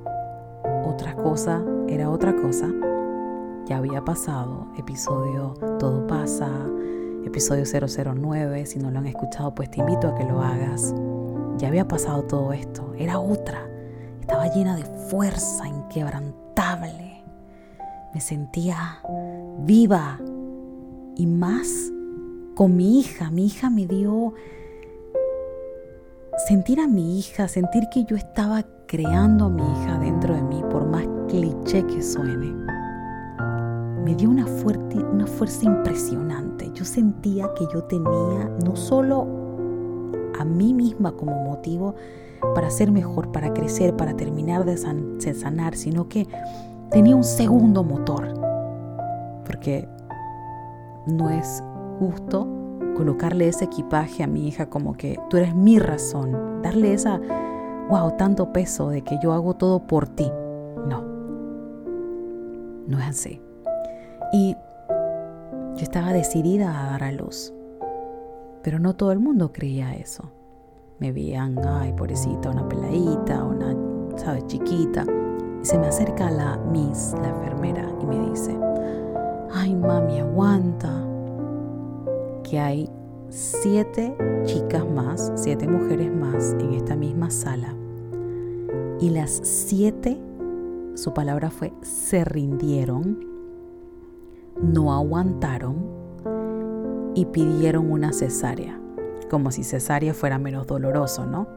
otra 0.85 1.15
cosa 1.15 1.63
era 1.89 2.11
otra 2.11 2.35
cosa. 2.35 2.69
Ya 3.67 3.77
había 3.77 4.05
pasado 4.05 4.67
episodio 4.77 5.55
Todo 5.79 6.07
pasa, 6.07 6.49
episodio 7.25 7.65
009. 7.65 8.67
Si 8.67 8.79
no 8.79 8.91
lo 8.91 8.99
han 8.99 9.07
escuchado, 9.07 9.55
pues 9.55 9.71
te 9.71 9.81
invito 9.81 10.09
a 10.09 10.15
que 10.15 10.25
lo 10.25 10.41
hagas. 10.41 10.95
Ya 11.59 11.69
había 11.69 11.87
pasado 11.87 12.25
todo 12.25 12.53
esto. 12.53 12.95
Era 12.99 13.19
otra. 13.19 13.69
Estaba 14.21 14.47
llena 14.49 14.77
de 14.77 14.85
fuerza 14.85 15.69
inquebrantable. 15.69 17.23
Me 18.15 18.21
sentía 18.21 19.01
viva 19.61 20.19
y 21.17 21.27
más 21.27 21.93
con 22.55 22.77
mi 22.77 23.01
hija. 23.01 23.31
Mi 23.31 23.47
hija 23.47 23.71
me 23.71 23.87
dio 23.87 24.35
sentir 26.47 26.81
a 26.81 26.89
mi 26.89 27.19
hija, 27.19 27.49
sentir 27.49 27.85
que 27.93 28.05
yo 28.05 28.17
estaba 28.17 28.65
creando 28.87 29.47
a 29.47 29.49
mi 29.49 29.63
hija 29.63 29.99
dentro 29.99 30.35
de 30.35 30.43
mí, 30.43 30.63
por 30.71 30.87
más 30.87 31.07
cliché 31.29 31.87
que 31.87 32.03
suene, 32.03 32.53
me 34.05 34.15
dio 34.15 34.29
una, 34.29 34.47
fuerte, 34.47 34.99
una 34.99 35.27
fuerza 35.27 35.65
impresionante. 35.65 36.71
Yo 36.75 36.85
sentía 36.85 37.49
que 37.55 37.67
yo 37.73 37.85
tenía 37.85 38.51
no 38.65 38.77
solo 38.77 39.27
a 40.39 40.45
mí 40.45 40.75
misma 40.75 41.13
como 41.13 41.45
motivo 41.45 41.95
para 42.55 42.71
ser 42.71 42.91
mejor, 42.91 43.31
para 43.31 43.55
crecer, 43.55 43.97
para 43.97 44.15
terminar 44.17 44.65
de, 44.65 44.75
de 44.75 45.35
sanar, 45.35 45.77
sino 45.77 46.09
que 46.09 46.27
tenía 46.91 47.15
un 47.15 47.25
segundo 47.25 47.85
motor. 47.85 48.35
Porque 49.47 49.89
no 51.07 51.31
es 51.31 51.63
justo 51.99 52.47
colocarle 52.97 53.49
ese 53.49 53.65
equipaje 53.65 54.23
a 54.23 54.27
mi 54.27 54.47
hija 54.49 54.67
como 54.67 54.95
que 54.95 55.19
tú 55.31 55.37
eres 55.37 55.55
mi 55.55 55.79
razón, 55.79 56.63
darle 56.63 56.93
esa, 56.93 57.21
wow, 57.89 58.17
tanto 58.17 58.53
peso 58.53 58.91
de 58.91 59.03
que 59.03 59.19
yo 59.23 59.33
hago 59.33 59.55
todo 59.55 59.87
por 59.87 60.09
ti. 60.09 60.31
No, 60.87 61.03
no 62.87 62.99
es 62.99 63.09
así. 63.09 63.41
Y 64.33 64.55
yo 65.75 65.83
estaba 65.83 66.13
decidida 66.13 66.79
a 66.79 66.91
dar 66.93 67.05
a 67.05 67.13
luz, 67.13 67.53
pero 68.63 68.79
no 68.79 68.95
todo 68.95 69.13
el 69.13 69.19
mundo 69.19 69.53
creía 69.53 69.95
eso. 69.95 70.31
Me 70.99 71.13
veían, 71.13 71.59
ay, 71.67 71.93
pobrecita, 71.95 72.51
una 72.51 72.69
peladita, 72.69 73.43
una, 73.43 73.75
¿sabes?, 74.17 74.47
chiquita. 74.47 75.05
Y 75.61 75.65
se 75.65 75.79
me 75.79 75.89
acerca 75.89 76.31
la 76.31 76.57
Miss, 76.59 77.15
la 77.21 77.29
enfermera, 77.31 77.89
y 78.01 78.07
me 78.07 78.31
dice, 78.31 78.57
ay, 79.53 79.75
mami, 79.75 80.19
aguanta 80.21 81.07
que 82.43 82.59
hay 82.59 82.91
siete 83.29 84.17
chicas 84.45 84.89
más, 84.89 85.33
siete 85.37 85.67
mujeres 85.67 86.13
más 86.13 86.53
en 86.59 86.75
esta 86.75 86.97
misma 86.97 87.31
sala. 87.31 87.75
Y 89.01 89.11
las 89.11 89.31
siete, 89.31 90.21
su 90.95 91.13
palabra 91.15 91.51
fue, 91.51 91.73
se 91.83 92.25
rindieron, 92.25 93.25
no 94.61 94.93
aguantaron 94.93 95.77
y 97.15 97.27
pidieron 97.27 97.91
una 97.91 98.13
cesárea. 98.13 98.79
Como 99.31 99.51
si 99.51 99.65
cesárea 99.65 100.15
fuera 100.15 100.39
menos 100.39 100.67
doloroso, 100.67 101.27
¿no? 101.27 101.49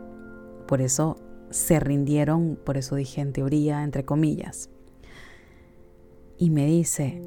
Por 0.65 0.81
eso 0.81 1.17
se 1.49 1.79
rindieron, 1.79 2.57
por 2.63 2.77
eso 2.77 2.95
dije 2.95 3.21
en 3.21 3.33
teoría, 3.33 3.83
entre 3.83 4.05
comillas. 4.05 4.69
Y 6.37 6.49
me 6.49 6.65
dice, 6.65 7.21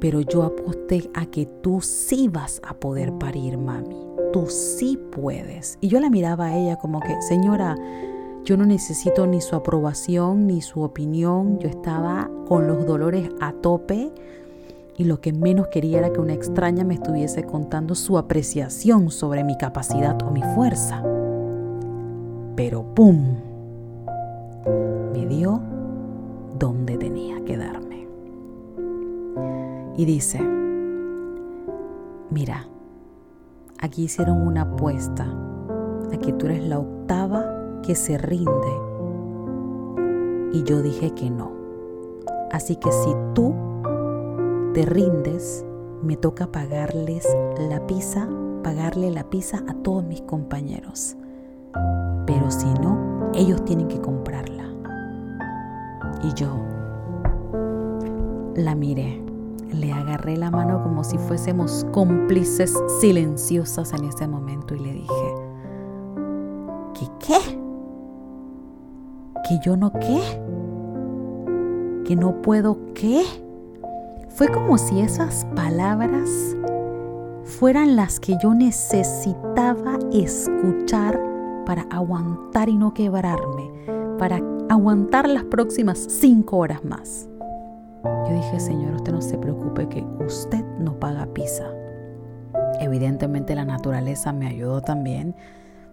pero 0.00 0.20
yo 0.20 0.42
aposté 0.42 1.10
a 1.14 1.26
que 1.26 1.46
tú 1.46 1.80
sí 1.80 2.28
vas 2.28 2.60
a 2.66 2.74
poder 2.74 3.12
parir, 3.12 3.58
mami. 3.58 3.96
Tú 4.32 4.46
sí 4.48 4.98
puedes. 5.10 5.78
Y 5.80 5.88
yo 5.88 6.00
la 6.00 6.10
miraba 6.10 6.46
a 6.46 6.56
ella 6.56 6.76
como 6.76 7.00
que, 7.00 7.20
señora, 7.22 7.76
yo 8.44 8.56
no 8.56 8.66
necesito 8.66 9.26
ni 9.26 9.40
su 9.40 9.54
aprobación 9.54 10.46
ni 10.46 10.62
su 10.62 10.82
opinión. 10.82 11.58
Yo 11.58 11.68
estaba 11.68 12.30
con 12.48 12.66
los 12.66 12.86
dolores 12.86 13.30
a 13.40 13.52
tope 13.52 14.12
y 14.96 15.04
lo 15.04 15.20
que 15.20 15.32
menos 15.32 15.68
quería 15.68 15.98
era 15.98 16.12
que 16.12 16.20
una 16.20 16.34
extraña 16.34 16.84
me 16.84 16.94
estuviese 16.94 17.44
contando 17.44 17.94
su 17.94 18.18
apreciación 18.18 19.10
sobre 19.10 19.44
mi 19.44 19.56
capacidad 19.56 20.20
o 20.22 20.30
mi 20.30 20.42
fuerza. 20.54 21.02
Pero 22.56 22.82
¡pum! 22.94 23.36
Me 25.12 25.26
dio 25.26 25.60
donde 26.58 26.96
tenía 26.96 27.42
que 27.44 27.56
darme 27.56 27.91
y 29.96 30.04
dice, 30.04 30.40
mira, 32.30 32.66
aquí 33.78 34.04
hicieron 34.04 34.46
una 34.46 34.62
apuesta 34.62 35.26
a 36.12 36.16
que 36.16 36.32
tú 36.32 36.46
eres 36.46 36.64
la 36.66 36.78
octava 36.78 37.44
que 37.82 37.94
se 37.94 38.16
rinde. 38.18 38.50
Y 40.52 40.62
yo 40.64 40.82
dije 40.82 41.10
que 41.10 41.30
no. 41.30 41.52
Así 42.50 42.76
que 42.76 42.90
si 42.92 43.14
tú 43.34 43.54
te 44.74 44.84
rindes, 44.84 45.64
me 46.02 46.16
toca 46.16 46.46
pagarles 46.46 47.26
la 47.58 47.86
pizza, 47.86 48.28
pagarle 48.62 49.10
la 49.10 49.24
pizza 49.24 49.62
a 49.68 49.74
todos 49.74 50.04
mis 50.04 50.22
compañeros. 50.22 51.16
Pero 52.26 52.50
si 52.50 52.72
no, 52.74 53.30
ellos 53.34 53.64
tienen 53.64 53.88
que 53.88 54.00
comprarla. 54.00 54.64
Y 56.22 56.32
yo 56.34 56.48
la 58.54 58.74
miré 58.74 59.21
le 59.72 59.92
agarré 59.92 60.36
la 60.36 60.50
mano 60.50 60.82
como 60.82 61.04
si 61.04 61.18
fuésemos 61.18 61.86
cómplices 61.92 62.76
silenciosas 63.00 63.92
en 63.92 64.04
ese 64.04 64.28
momento 64.28 64.74
y 64.74 64.78
le 64.80 64.92
dije, 64.92 65.34
¿qué 66.94 67.06
qué? 67.18 67.58
¿Que 69.48 69.58
yo 69.64 69.76
no 69.76 69.92
qué? 69.92 70.20
¿Que 72.06 72.16
no 72.16 72.42
puedo 72.42 72.78
qué? 72.94 73.22
Fue 74.28 74.48
como 74.48 74.78
si 74.78 75.00
esas 75.00 75.44
palabras 75.54 76.56
fueran 77.44 77.96
las 77.96 78.18
que 78.18 78.36
yo 78.42 78.54
necesitaba 78.54 79.98
escuchar 80.12 81.20
para 81.66 81.82
aguantar 81.90 82.68
y 82.68 82.76
no 82.76 82.94
quebrarme, 82.94 83.70
para 84.18 84.40
aguantar 84.68 85.28
las 85.28 85.44
próximas 85.44 85.98
cinco 85.98 86.58
horas 86.58 86.84
más. 86.84 87.28
Yo 88.04 88.34
dije, 88.34 88.58
Señor, 88.58 88.94
usted 88.94 89.12
no 89.12 89.22
se 89.22 89.38
preocupe 89.38 89.88
que 89.88 90.04
usted 90.24 90.64
no 90.78 90.98
paga 90.98 91.26
pizza. 91.26 91.72
Evidentemente 92.80 93.54
la 93.54 93.64
naturaleza 93.64 94.32
me 94.32 94.46
ayudó 94.46 94.80
también 94.80 95.36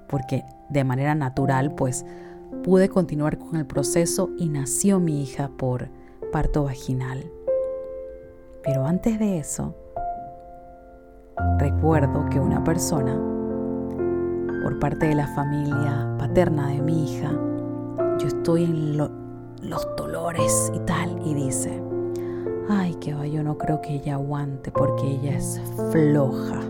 porque 0.07 0.43
de 0.69 0.83
manera 0.83 1.13
natural 1.15 1.75
pues 1.75 2.05
pude 2.63 2.89
continuar 2.89 3.37
con 3.37 3.55
el 3.55 3.65
proceso 3.65 4.29
y 4.37 4.49
nació 4.49 4.99
mi 4.99 5.21
hija 5.21 5.49
por 5.55 5.89
parto 6.31 6.63
vaginal. 6.63 7.31
Pero 8.63 8.85
antes 8.85 9.19
de 9.19 9.37
eso, 9.37 9.75
recuerdo 11.57 12.27
que 12.29 12.39
una 12.39 12.63
persona, 12.63 13.15
por 14.63 14.79
parte 14.79 15.07
de 15.07 15.15
la 15.15 15.27
familia 15.27 16.15
paterna 16.17 16.67
de 16.69 16.81
mi 16.81 17.05
hija, 17.05 17.31
yo 18.19 18.27
estoy 18.27 18.65
en 18.65 18.97
los 18.97 19.95
dolores 19.95 20.71
y 20.75 20.79
tal, 20.79 21.21
y 21.25 21.33
dice, 21.33 21.81
ay, 22.69 22.93
que 22.95 23.13
va, 23.13 23.27
yo 23.27 23.43
no 23.43 23.57
creo 23.57 23.81
que 23.81 23.95
ella 23.95 24.13
aguante 24.13 24.71
porque 24.71 25.07
ella 25.07 25.35
es 25.37 25.59
floja. 25.91 26.61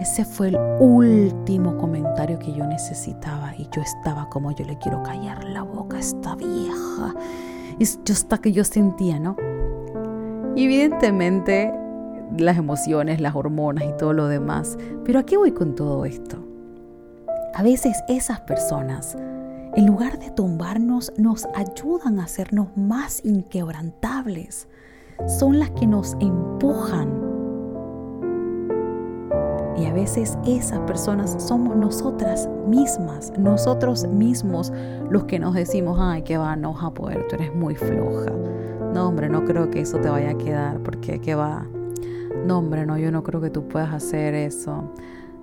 Ese 0.00 0.24
fue 0.24 0.48
el 0.48 0.56
último 0.78 1.76
comentario 1.76 2.38
que 2.38 2.52
yo 2.52 2.64
necesitaba 2.66 3.54
y 3.56 3.68
yo 3.74 3.82
estaba 3.82 4.28
como 4.30 4.52
yo 4.52 4.64
le 4.64 4.78
quiero 4.78 5.02
callar 5.02 5.42
la 5.44 5.62
boca 5.62 5.96
a 5.96 6.00
esta 6.00 6.36
vieja. 6.36 7.14
Yo 7.78 8.12
hasta 8.12 8.38
que 8.38 8.52
yo 8.52 8.64
sentía, 8.64 9.18
¿no? 9.18 9.36
Y 10.54 10.64
evidentemente 10.64 11.74
las 12.36 12.56
emociones, 12.58 13.20
las 13.20 13.34
hormonas 13.34 13.84
y 13.84 13.96
todo 13.96 14.12
lo 14.12 14.28
demás. 14.28 14.78
Pero 15.04 15.18
¿a 15.18 15.24
qué 15.24 15.36
voy 15.36 15.50
con 15.52 15.74
todo 15.74 16.04
esto? 16.04 16.38
A 17.54 17.62
veces 17.64 17.98
esas 18.08 18.40
personas 18.40 19.16
en 19.74 19.86
lugar 19.86 20.18
de 20.18 20.30
tumbarnos, 20.30 21.12
nos 21.16 21.46
ayudan 21.54 22.20
a 22.20 22.24
hacernos 22.24 22.68
más 22.76 23.24
inquebrantables. 23.24 24.68
Son 25.26 25.58
las 25.58 25.70
que 25.70 25.86
nos 25.86 26.14
empujan. 26.20 27.28
Y 29.76 29.86
a 29.86 29.92
veces 29.92 30.36
esas 30.44 30.80
personas 30.80 31.36
somos 31.38 31.76
nosotras 31.76 32.48
mismas, 32.66 33.32
nosotros 33.38 34.06
mismos 34.08 34.72
los 35.08 35.24
que 35.24 35.38
nos 35.38 35.54
decimos, 35.54 35.98
ay, 36.00 36.22
que 36.22 36.36
va, 36.36 36.56
no 36.56 36.74
vas 36.74 36.84
a 36.84 36.90
poder, 36.90 37.26
tú 37.28 37.36
eres 37.36 37.54
muy 37.54 37.76
floja. 37.76 38.32
No, 38.92 39.08
hombre, 39.08 39.28
no 39.28 39.44
creo 39.44 39.70
que 39.70 39.80
eso 39.80 39.98
te 39.98 40.08
vaya 40.08 40.30
a 40.30 40.34
quedar, 40.34 40.82
porque 40.82 41.20
qué 41.20 41.34
va. 41.34 41.64
No, 42.44 42.58
hombre, 42.58 42.86
no, 42.86 42.98
yo 42.98 43.12
no 43.12 43.22
creo 43.22 43.40
que 43.40 43.50
tú 43.50 43.68
puedas 43.68 43.92
hacer 43.92 44.34
eso. 44.34 44.92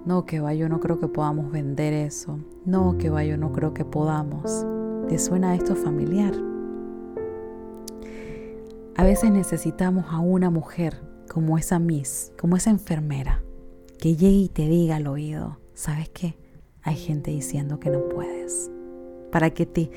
No, 0.06 0.26
que 0.26 0.40
va, 0.40 0.54
yo 0.54 0.70
no 0.70 0.80
creo 0.80 1.00
que 1.00 1.08
podamos 1.08 1.52
vender 1.52 1.94
eso. 1.94 2.40
No, 2.66 2.98
que 2.98 3.10
va, 3.10 3.24
yo 3.24 3.38
no 3.38 3.52
creo 3.52 3.74
que 3.74 3.86
podamos. 3.86 4.66
¿Te 5.08 5.18
suena 5.18 5.56
esto 5.56 5.76
familiar? 5.76 6.34
A 8.98 9.04
veces 9.04 9.32
necesitamos 9.32 10.06
a 10.10 10.20
una 10.20 10.50
mujer 10.50 11.02
como 11.30 11.58
esa 11.58 11.80
Miss, 11.80 12.32
como 12.40 12.56
esa 12.56 12.70
enfermera, 12.70 13.42
que 14.00 14.16
llegue 14.16 14.38
y 14.38 14.50
te 14.50 14.68
diga 14.68 14.96
al 14.98 15.08
oído, 15.08 15.58
¿sabes 15.74 16.10
qué? 16.10 16.36
hay 16.86 16.96
gente 16.96 17.32
diciendo 17.32 17.80
que 17.80 17.90
no 17.90 18.08
puedes. 18.08 18.72
Para 19.32 19.50
que 19.50 19.66
te, 19.66 19.90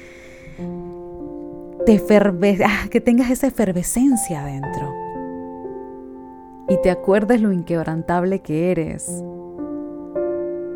te 1.87 2.03
ah, 2.67 2.89
que 2.91 3.01
tengas 3.01 3.31
esa 3.31 3.47
efervescencia 3.47 4.43
adentro. 4.43 4.93
Y 6.71 6.81
te 6.83 6.91
acuerdes 6.91 7.41
lo 7.41 7.53
inquebrantable 7.53 8.41
que 8.41 8.71
eres. 8.71 9.23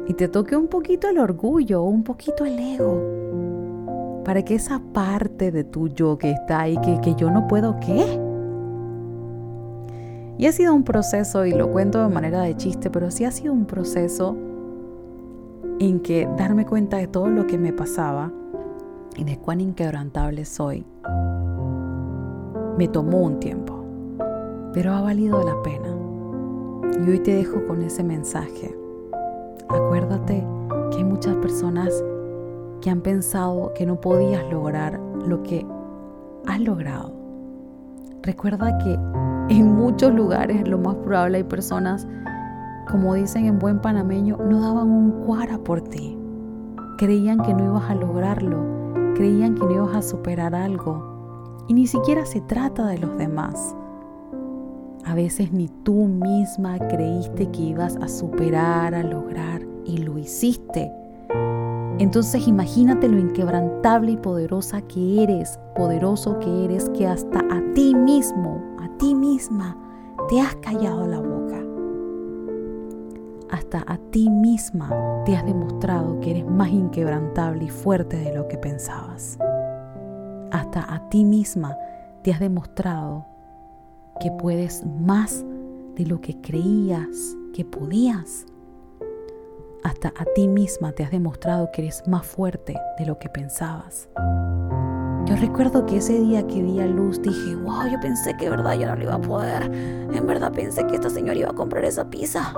Y 0.06 0.14
te 0.14 0.28
toque 0.28 0.56
un 0.56 0.68
poquito 0.68 1.08
el 1.08 1.18
orgullo, 1.18 1.82
un 1.82 2.02
poquito 2.02 2.44
el 2.44 2.58
ego. 2.58 4.22
Para 4.24 4.44
que 4.44 4.54
esa 4.54 4.80
parte 4.92 5.50
de 5.50 5.64
tu 5.64 5.88
yo 5.88 6.18
que 6.18 6.30
está 6.30 6.60
ahí, 6.60 6.76
que, 6.78 7.00
que 7.00 7.14
yo 7.14 7.30
no 7.30 7.46
puedo, 7.48 7.78
¿qué? 7.80 8.20
Y 10.38 10.46
ha 10.46 10.52
sido 10.52 10.74
un 10.74 10.82
proceso, 10.82 11.46
y 11.46 11.52
lo 11.52 11.70
cuento 11.70 12.02
de 12.02 12.12
manera 12.12 12.40
de 12.42 12.56
chiste, 12.56 12.90
pero 12.90 13.10
sí 13.10 13.24
ha 13.24 13.30
sido 13.30 13.52
un 13.52 13.66
proceso 13.66 14.36
en 15.78 16.00
que 16.00 16.28
darme 16.36 16.66
cuenta 16.66 16.96
de 16.96 17.06
todo 17.06 17.28
lo 17.28 17.46
que 17.46 17.58
me 17.58 17.72
pasaba 17.72 18.32
y 19.16 19.24
de 19.24 19.38
cuán 19.38 19.60
inquebrantable 19.60 20.44
soy, 20.44 20.84
me 22.78 22.88
tomó 22.88 23.20
un 23.22 23.38
tiempo, 23.40 23.84
pero 24.72 24.92
ha 24.92 25.00
valido 25.00 25.42
la 25.44 25.60
pena. 25.62 25.88
Y 27.04 27.10
hoy 27.10 27.20
te 27.20 27.34
dejo 27.34 27.66
con 27.66 27.82
ese 27.82 28.02
mensaje. 28.02 28.81
Acuérdate 29.68 30.44
que 30.90 30.98
hay 30.98 31.04
muchas 31.04 31.36
personas 31.36 32.04
que 32.80 32.90
han 32.90 33.00
pensado 33.00 33.72
que 33.74 33.86
no 33.86 34.00
podías 34.00 34.44
lograr 34.50 35.00
lo 35.26 35.42
que 35.42 35.66
has 36.46 36.60
logrado. 36.60 37.12
Recuerda 38.22 38.78
que 38.78 38.94
en 39.48 39.66
muchos 39.74 40.14
lugares 40.14 40.66
lo 40.68 40.78
más 40.78 40.96
probable 40.96 41.38
hay 41.38 41.44
personas 41.44 42.06
como 42.90 43.14
dicen 43.14 43.46
en 43.46 43.58
buen 43.58 43.80
panameño, 43.80 44.36
no 44.36 44.60
daban 44.60 44.90
un 44.90 45.24
cuara 45.24 45.58
por 45.58 45.80
ti. 45.80 46.18
Creían 46.98 47.40
que 47.42 47.54
no 47.54 47.64
ibas 47.64 47.90
a 47.90 47.94
lograrlo, 47.94 48.58
creían 49.14 49.54
que 49.54 49.64
no 49.64 49.70
ibas 49.70 49.96
a 49.96 50.02
superar 50.02 50.54
algo. 50.54 51.64
Y 51.68 51.74
ni 51.74 51.86
siquiera 51.86 52.26
se 52.26 52.40
trata 52.40 52.86
de 52.86 52.98
los 52.98 53.16
demás. 53.16 53.74
A 55.04 55.14
veces 55.14 55.52
ni 55.52 55.68
tú 55.68 56.06
misma 56.06 56.78
creíste 56.78 57.50
que 57.50 57.62
ibas 57.62 57.96
a 57.96 58.08
superar, 58.08 58.94
a 58.94 59.02
lograr, 59.02 59.62
y 59.84 59.98
lo 59.98 60.18
hiciste. 60.18 60.92
Entonces 61.98 62.46
imagínate 62.46 63.08
lo 63.08 63.18
inquebrantable 63.18 64.12
y 64.12 64.16
poderosa 64.16 64.82
que 64.82 65.22
eres, 65.22 65.58
poderoso 65.76 66.38
que 66.38 66.64
eres, 66.64 66.88
que 66.90 67.06
hasta 67.06 67.40
a 67.40 67.62
ti 67.74 67.94
mismo, 67.94 68.62
a 68.80 68.88
ti 68.98 69.14
misma, 69.14 69.76
te 70.28 70.40
has 70.40 70.54
callado 70.56 71.06
la 71.06 71.20
boca 71.20 71.32
hasta 73.52 73.84
a 73.86 73.98
ti 74.10 74.28
misma 74.30 74.90
te 75.24 75.36
has 75.36 75.44
demostrado 75.44 76.20
que 76.20 76.32
eres 76.32 76.46
más 76.46 76.70
inquebrantable 76.70 77.64
y 77.64 77.68
fuerte 77.68 78.16
de 78.16 78.34
lo 78.34 78.48
que 78.48 78.56
pensabas. 78.56 79.38
Hasta 80.50 80.92
a 80.92 81.08
ti 81.10 81.24
misma 81.24 81.76
te 82.22 82.32
has 82.32 82.40
demostrado 82.40 83.26
que 84.20 84.30
puedes 84.30 84.84
más 84.86 85.44
de 85.96 86.06
lo 86.06 86.20
que 86.20 86.40
creías 86.40 87.36
que 87.52 87.64
podías. 87.64 88.46
Hasta 89.84 90.08
a 90.08 90.24
ti 90.34 90.48
misma 90.48 90.92
te 90.92 91.02
has 91.02 91.10
demostrado 91.10 91.70
que 91.72 91.82
eres 91.82 92.02
más 92.06 92.24
fuerte 92.26 92.76
de 92.98 93.06
lo 93.06 93.18
que 93.18 93.28
pensabas. 93.28 94.08
Yo 95.26 95.36
recuerdo 95.36 95.86
que 95.86 95.96
ese 95.96 96.18
día 96.20 96.46
que 96.46 96.62
di 96.62 96.80
a 96.80 96.86
luz 96.86 97.22
dije, 97.22 97.56
wow, 97.56 97.86
yo 97.90 97.98
pensé 98.00 98.36
que 98.36 98.44
de 98.44 98.50
verdad 98.50 98.74
yo 98.74 98.86
no 98.86 98.96
lo 98.96 99.02
iba 99.02 99.14
a 99.14 99.20
poder. 99.20 99.62
En 99.64 100.26
verdad 100.26 100.52
pensé 100.52 100.86
que 100.86 100.96
esta 100.96 101.10
señora 101.10 101.38
iba 101.38 101.50
a 101.50 101.54
comprar 101.54 101.84
esa 101.84 102.10
pizza. 102.10 102.52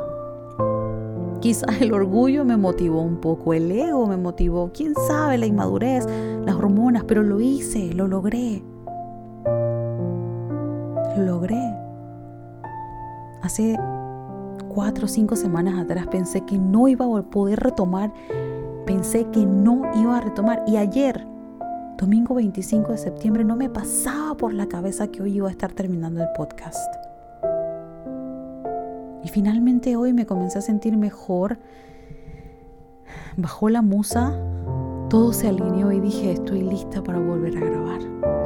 Quizás 1.40 1.80
el 1.82 1.92
orgullo 1.92 2.44
me 2.44 2.56
motivó 2.56 3.02
un 3.02 3.20
poco, 3.20 3.52
el 3.52 3.70
ego 3.70 4.06
me 4.06 4.16
motivó, 4.16 4.70
quién 4.72 4.94
sabe, 5.06 5.36
la 5.36 5.44
inmadurez, 5.44 6.06
las 6.44 6.56
hormonas, 6.56 7.04
pero 7.04 7.22
lo 7.22 7.38
hice, 7.38 7.92
lo 7.92 8.08
logré. 8.08 8.63
Lo 11.16 11.24
logré. 11.24 11.74
Hace 13.42 13.78
cuatro 14.68 15.04
o 15.04 15.08
cinco 15.08 15.36
semanas 15.36 15.78
atrás 15.78 16.06
pensé 16.08 16.40
que 16.42 16.58
no 16.58 16.88
iba 16.88 17.06
a 17.06 17.22
poder 17.22 17.60
retomar, 17.60 18.12
pensé 18.86 19.26
que 19.30 19.46
no 19.46 19.82
iba 19.94 20.16
a 20.18 20.20
retomar 20.20 20.64
y 20.66 20.76
ayer, 20.76 21.26
domingo 21.98 22.34
25 22.34 22.92
de 22.92 22.98
septiembre, 22.98 23.44
no 23.44 23.54
me 23.54 23.70
pasaba 23.70 24.36
por 24.36 24.52
la 24.52 24.66
cabeza 24.66 25.06
que 25.08 25.22
hoy 25.22 25.36
iba 25.36 25.48
a 25.48 25.52
estar 25.52 25.72
terminando 25.72 26.20
el 26.20 26.28
podcast. 26.36 26.92
Y 29.22 29.28
finalmente 29.28 29.96
hoy 29.96 30.12
me 30.12 30.26
comencé 30.26 30.58
a 30.58 30.62
sentir 30.62 30.96
mejor. 30.96 31.58
Bajó 33.36 33.68
la 33.68 33.80
musa, 33.80 34.38
todo 35.08 35.32
se 35.32 35.48
alineó 35.48 35.92
y 35.92 36.00
dije, 36.00 36.32
estoy 36.32 36.62
lista 36.62 37.02
para 37.02 37.20
volver 37.20 37.56
a 37.56 37.60
grabar. 37.60 38.43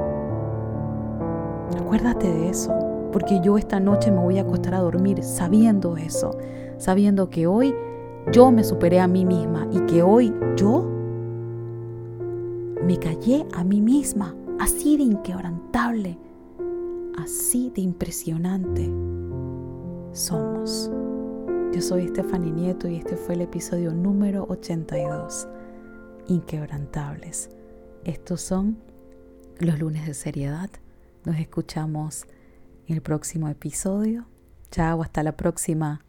Acuérdate 1.77 2.29
de 2.33 2.49
eso, 2.49 2.73
porque 3.13 3.41
yo 3.43 3.59
esta 3.59 3.81
noche 3.81 4.11
me 4.11 4.23
voy 4.23 4.39
a 4.39 4.43
acostar 4.43 4.75
a 4.75 4.81
dormir 4.81 5.23
sabiendo 5.23 5.97
eso, 5.97 6.37
sabiendo 6.79 7.31
que 7.31 7.47
hoy 7.47 7.75
yo 8.33 8.51
me 8.51 8.65
superé 8.65 9.01
a 9.01 9.09
mí 9.09 9.25
misma 9.25 9.67
y 9.73 9.81
que 9.87 10.03
hoy 10.03 10.35
yo 10.57 10.87
me 12.85 12.99
callé 12.99 13.47
a 13.55 13.65
mí 13.65 13.81
misma, 13.81 14.35
así 14.59 14.97
de 14.97 15.05
inquebrantable, 15.05 16.19
así 17.17 17.71
de 17.75 17.83
impresionante 17.83 18.91
somos. 20.13 20.91
Yo 21.73 21.81
soy 21.81 22.09
Stephanie 22.09 22.51
Nieto 22.51 22.89
y 22.89 22.97
este 22.97 23.17
fue 23.17 23.35
el 23.35 23.43
episodio 23.43 23.93
número 23.93 24.47
82, 24.49 25.49
Inquebrantables. 26.29 27.51
Estos 28.05 28.41
son 28.41 28.79
los 29.59 29.79
lunes 29.79 30.07
de 30.07 30.15
seriedad. 30.15 30.71
Nos 31.25 31.39
escuchamos 31.39 32.27
en 32.87 32.95
el 32.95 33.03
próximo 33.03 33.49
episodio. 33.49 34.27
Chao, 34.71 35.03
hasta 35.03 35.23
la 35.23 35.37
próxima. 35.37 36.05